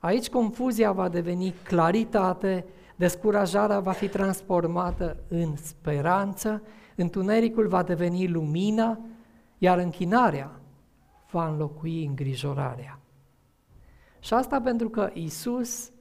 Aici 0.00 0.28
confuzia 0.28 0.92
va 0.92 1.08
deveni 1.08 1.54
claritate, 1.62 2.64
descurajarea 2.96 3.80
va 3.80 3.92
fi 3.92 4.08
transformată 4.08 5.16
în 5.28 5.56
speranță, 5.56 6.62
întunericul 7.00 7.68
va 7.68 7.82
deveni 7.82 8.28
lumină, 8.28 8.98
iar 9.58 9.78
închinarea 9.78 10.60
va 11.30 11.48
înlocui 11.48 12.04
îngrijorarea. 12.04 13.00
Și 14.18 14.34
asta 14.34 14.60
pentru 14.60 14.88
că 14.88 15.10
Isus 15.12 15.92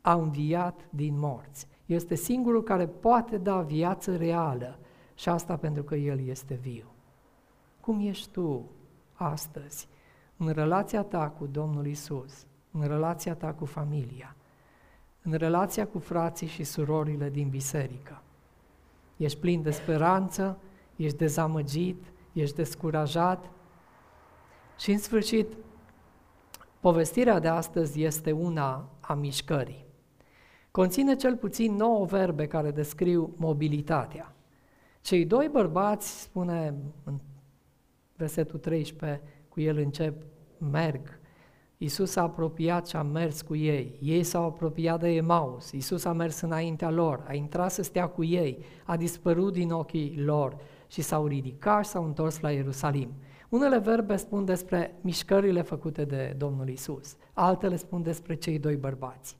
a 0.00 0.14
înviat 0.14 0.80
din 0.90 1.18
morți. 1.18 1.66
Este 1.86 2.14
singurul 2.14 2.62
care 2.62 2.86
poate 2.86 3.38
da 3.38 3.60
viață 3.60 4.16
reală 4.16 4.78
și 5.14 5.28
asta 5.28 5.56
pentru 5.56 5.82
că 5.82 5.94
El 5.94 6.26
este 6.26 6.54
viu. 6.54 6.86
Cum 7.80 8.00
ești 8.00 8.30
tu 8.30 8.70
astăzi 9.12 9.88
în 10.36 10.48
relația 10.48 11.02
ta 11.02 11.28
cu 11.28 11.46
Domnul 11.46 11.86
Isus, 11.86 12.46
în 12.70 12.86
relația 12.86 13.34
ta 13.34 13.52
cu 13.52 13.64
familia, 13.64 14.36
în 15.22 15.32
relația 15.32 15.86
cu 15.86 15.98
frații 15.98 16.46
și 16.46 16.64
surorile 16.64 17.30
din 17.30 17.48
biserică? 17.48 18.23
Ești 19.16 19.38
plin 19.38 19.62
de 19.62 19.70
speranță, 19.70 20.58
ești 20.96 21.16
dezamăgit, 21.16 22.12
ești 22.32 22.56
descurajat 22.56 23.50
și 24.78 24.90
în 24.90 24.98
sfârșit, 24.98 25.56
povestirea 26.80 27.38
de 27.38 27.48
astăzi 27.48 28.02
este 28.02 28.32
una 28.32 28.88
a 29.00 29.14
mișcării. 29.14 29.84
Conține 30.70 31.16
cel 31.16 31.36
puțin 31.36 31.74
nouă 31.74 32.04
verbe 32.04 32.46
care 32.46 32.70
descriu 32.70 33.34
mobilitatea. 33.36 34.34
Cei 35.00 35.24
doi 35.24 35.48
bărbați, 35.48 36.20
spune 36.20 36.74
în 37.04 37.18
versetul 38.16 38.58
13, 38.58 39.22
cu 39.48 39.60
el 39.60 39.78
încep, 39.78 40.22
merg. 40.58 41.18
Iisus 41.78 42.10
s-a 42.10 42.22
apropiat 42.22 42.86
și 42.86 42.96
a 42.96 43.02
mers 43.02 43.42
cu 43.42 43.54
ei. 43.54 43.98
Ei 44.02 44.22
s-au 44.22 44.44
apropiat 44.44 45.00
de 45.00 45.08
Emaus. 45.08 45.72
Iisus 45.72 46.04
a 46.04 46.12
mers 46.12 46.40
înaintea 46.40 46.90
lor, 46.90 47.24
a 47.28 47.34
intrat 47.34 47.70
să 47.70 47.82
stea 47.82 48.06
cu 48.06 48.24
ei, 48.24 48.64
a 48.84 48.96
dispărut 48.96 49.52
din 49.52 49.70
ochii 49.70 50.14
lor 50.18 50.56
și 50.86 51.02
s-au 51.02 51.26
ridicat 51.26 51.84
și 51.84 51.90
s-au 51.90 52.04
întors 52.04 52.40
la 52.40 52.50
Ierusalim. 52.50 53.10
Unele 53.48 53.78
verbe 53.78 54.16
spun 54.16 54.44
despre 54.44 54.98
mișcările 55.00 55.62
făcute 55.62 56.04
de 56.04 56.34
Domnul 56.38 56.68
Isus, 56.68 57.16
altele 57.32 57.76
spun 57.76 58.02
despre 58.02 58.34
cei 58.34 58.58
doi 58.58 58.76
bărbați. 58.76 59.36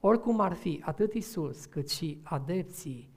Oricum 0.00 0.40
ar 0.40 0.52
fi, 0.52 0.82
atât 0.84 1.12
Isus 1.12 1.64
cât 1.64 1.90
și 1.90 2.20
adepții 2.22 3.10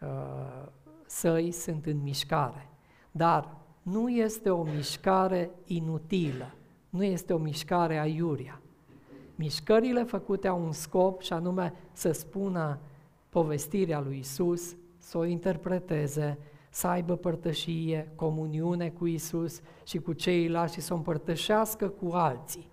uh, 0.00 0.68
săi 1.06 1.50
sunt 1.50 1.86
în 1.86 2.02
mișcare, 2.02 2.70
dar 3.10 3.56
nu 3.82 4.08
este 4.08 4.50
o 4.50 4.62
mișcare 4.62 5.50
inutilă, 5.64 6.54
nu 6.88 7.04
este 7.04 7.32
o 7.32 7.38
mișcare 7.38 7.98
aiurea. 7.98 8.60
Mișcările 9.34 10.02
făcute 10.02 10.48
au 10.48 10.64
un 10.64 10.72
scop 10.72 11.20
și 11.22 11.32
anume 11.32 11.72
să 11.92 12.12
spună 12.12 12.78
povestirea 13.28 14.00
lui 14.00 14.18
Isus, 14.18 14.76
să 14.98 15.18
o 15.18 15.24
interpreteze, 15.24 16.38
să 16.70 16.86
aibă 16.86 17.16
părtășie, 17.16 18.12
comuniune 18.14 18.90
cu 18.90 19.06
Isus 19.06 19.60
și 19.84 19.98
cu 19.98 20.12
ceilalți 20.12 20.74
și 20.74 20.80
să 20.80 20.92
o 20.92 20.96
împărtășească 20.96 21.88
cu 21.88 22.10
alții. 22.12 22.68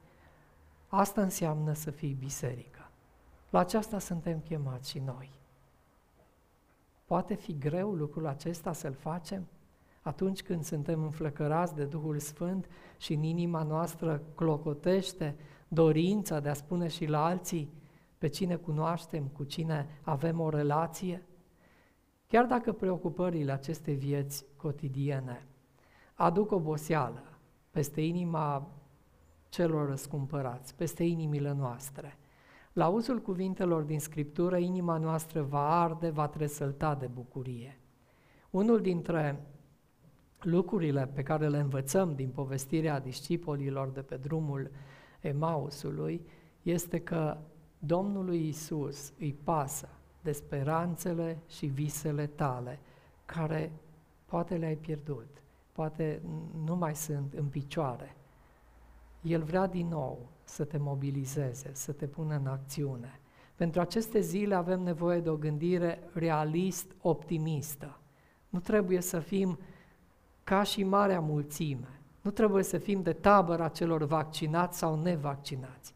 Asta 0.87 1.21
înseamnă 1.21 1.73
să 1.73 1.91
fii 1.91 2.17
biserică. 2.19 2.89
La 3.49 3.59
aceasta 3.59 3.99
suntem 3.99 4.39
chemați 4.39 4.89
și 4.89 4.99
noi. 4.99 5.29
Poate 7.05 7.35
fi 7.35 7.57
greu 7.57 7.93
lucrul 7.93 8.27
acesta 8.27 8.73
să-l 8.73 8.93
facem? 8.93 9.47
Atunci 10.07 10.43
când 10.43 10.63
suntem 10.63 11.03
înflăcărați 11.03 11.75
de 11.75 11.85
Duhul 11.85 12.19
Sfânt 12.19 12.69
și 12.97 13.13
în 13.13 13.23
inima 13.23 13.63
noastră 13.63 14.21
clocotește 14.35 15.35
dorința 15.67 16.39
de 16.39 16.49
a 16.49 16.53
spune 16.53 16.87
și 16.87 17.05
la 17.05 17.25
alții 17.25 17.73
pe 18.17 18.27
cine 18.27 18.55
cunoaștem, 18.55 19.23
cu 19.23 19.43
cine 19.43 19.87
avem 20.01 20.39
o 20.39 20.49
relație, 20.49 21.25
chiar 22.27 22.45
dacă 22.45 22.71
preocupările 22.71 23.51
acestei 23.51 23.95
vieți 23.95 24.45
cotidiene 24.55 25.47
aduc 26.13 26.51
oboseală 26.51 27.23
peste 27.71 28.01
inima 28.01 28.67
celor 29.49 29.89
răscumpărați, 29.89 30.75
peste 30.75 31.03
inimile 31.03 31.53
noastre, 31.53 32.17
la 32.73 32.87
uzul 32.87 33.21
cuvintelor 33.21 33.81
din 33.81 33.99
Scriptură, 33.99 34.57
inima 34.57 34.97
noastră 34.97 35.41
va 35.41 35.81
arde, 35.81 36.09
va 36.09 36.27
tresălta 36.27 36.95
de 36.95 37.07
bucurie. 37.07 37.79
Unul 38.49 38.81
dintre 38.81 39.45
lucrurile 40.45 41.09
pe 41.13 41.23
care 41.23 41.47
le 41.47 41.59
învățăm 41.59 42.15
din 42.15 42.29
povestirea 42.29 42.99
discipolilor 42.99 43.89
de 43.89 44.01
pe 44.01 44.15
drumul 44.15 44.71
Emausului 45.19 46.25
este 46.61 46.99
că 46.99 47.37
Domnului 47.79 48.47
Isus 48.47 49.13
îi 49.19 49.35
pasă 49.43 49.89
de 50.21 50.31
speranțele 50.31 51.37
și 51.47 51.65
visele 51.65 52.27
tale, 52.27 52.79
care 53.25 53.71
poate 54.25 54.55
le-ai 54.55 54.75
pierdut, 54.75 55.27
poate 55.71 56.21
nu 56.65 56.75
mai 56.75 56.95
sunt 56.95 57.33
în 57.33 57.45
picioare. 57.45 58.15
El 59.21 59.43
vrea 59.43 59.67
din 59.67 59.87
nou 59.87 60.29
să 60.43 60.63
te 60.63 60.77
mobilizeze, 60.77 61.69
să 61.73 61.91
te 61.91 62.07
pună 62.07 62.35
în 62.35 62.47
acțiune. 62.47 63.19
Pentru 63.55 63.81
aceste 63.81 64.19
zile 64.19 64.55
avem 64.55 64.81
nevoie 64.81 65.19
de 65.19 65.29
o 65.29 65.35
gândire 65.35 65.99
realist-optimistă. 66.13 67.99
Nu 68.49 68.59
trebuie 68.59 69.01
să 69.01 69.19
fim 69.19 69.59
ca 70.45 70.63
și 70.63 70.83
marea 70.83 71.19
mulțime. 71.19 71.99
Nu 72.21 72.31
trebuie 72.31 72.63
să 72.63 72.77
fim 72.77 73.01
de 73.01 73.13
tabăra 73.13 73.67
celor 73.67 74.03
vaccinați 74.03 74.77
sau 74.77 75.01
nevaccinați. 75.01 75.93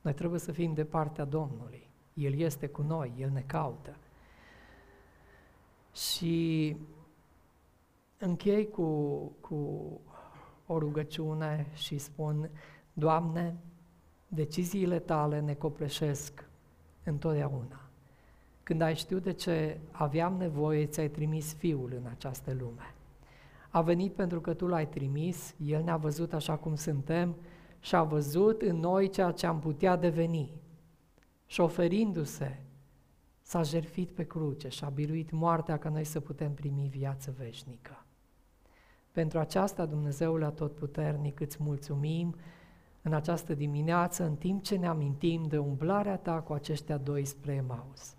Noi 0.00 0.14
trebuie 0.14 0.40
să 0.40 0.52
fim 0.52 0.74
de 0.74 0.84
partea 0.84 1.24
Domnului. 1.24 1.88
El 2.14 2.38
este 2.38 2.66
cu 2.66 2.82
noi, 2.82 3.12
El 3.18 3.30
ne 3.30 3.40
caută. 3.40 3.96
Și 5.94 6.76
închei 8.18 8.68
cu, 8.68 9.18
cu 9.40 9.56
o 10.66 10.78
rugăciune 10.78 11.66
și 11.74 11.98
spun, 11.98 12.50
Doamne, 12.92 13.56
deciziile 14.28 14.98
Tale 14.98 15.40
ne 15.40 15.54
copleșesc 15.54 16.48
întotdeauna. 17.04 17.80
Când 18.62 18.80
ai 18.80 18.94
știut 18.94 19.22
de 19.22 19.32
ce 19.32 19.80
aveam 19.90 20.36
nevoie, 20.36 20.86
ți-ai 20.86 21.08
trimis 21.08 21.54
Fiul 21.54 21.92
în 21.96 22.06
această 22.10 22.52
lume. 22.58 22.91
A 23.72 23.82
venit 23.82 24.12
pentru 24.12 24.40
că 24.40 24.54
Tu 24.54 24.66
l-ai 24.66 24.88
trimis, 24.88 25.54
El 25.66 25.82
ne-a 25.82 25.96
văzut 25.96 26.32
așa 26.32 26.56
cum 26.56 26.74
suntem 26.74 27.36
și 27.80 27.94
a 27.94 28.02
văzut 28.02 28.62
în 28.62 28.76
noi 28.76 29.08
ceea 29.08 29.30
ce 29.30 29.46
am 29.46 29.58
putea 29.58 29.96
deveni. 29.96 30.52
Și 31.46 31.54
șoferindu-se, 31.54 32.62
s-a 33.42 33.62
jertfit 33.62 34.10
pe 34.10 34.24
cruce 34.24 34.68
și 34.68 34.84
a 34.84 34.88
biruit 34.88 35.30
moartea 35.30 35.78
ca 35.78 35.88
noi 35.88 36.04
să 36.04 36.20
putem 36.20 36.54
primi 36.54 36.88
viață 36.88 37.34
veșnică. 37.38 38.04
Pentru 39.12 39.38
aceasta, 39.38 39.86
Dumnezeul 39.86 40.44
Atotputernic, 40.44 41.40
îți 41.40 41.56
mulțumim 41.60 42.34
în 43.02 43.12
această 43.12 43.54
dimineață, 43.54 44.24
în 44.24 44.36
timp 44.36 44.62
ce 44.62 44.76
ne 44.76 44.86
amintim 44.86 45.42
de 45.48 45.58
umblarea 45.58 46.16
Ta 46.16 46.40
cu 46.40 46.52
aceștia 46.52 46.96
doi 46.96 47.24
spre 47.24 47.52
Emaus. 47.52 48.14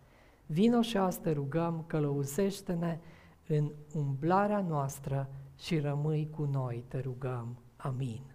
Vino 0.46 0.82
și 0.82 0.98
astăzi 0.98 1.36
rugăm, 1.36 1.84
călăuzește-ne 1.88 3.00
în 3.48 3.72
umblarea 3.94 4.60
noastră 4.60 5.30
și 5.58 5.80
rămâi 5.80 6.30
cu 6.30 6.44
noi, 6.44 6.84
te 6.88 7.00
rugăm. 7.00 7.58
Amin. 7.76 8.33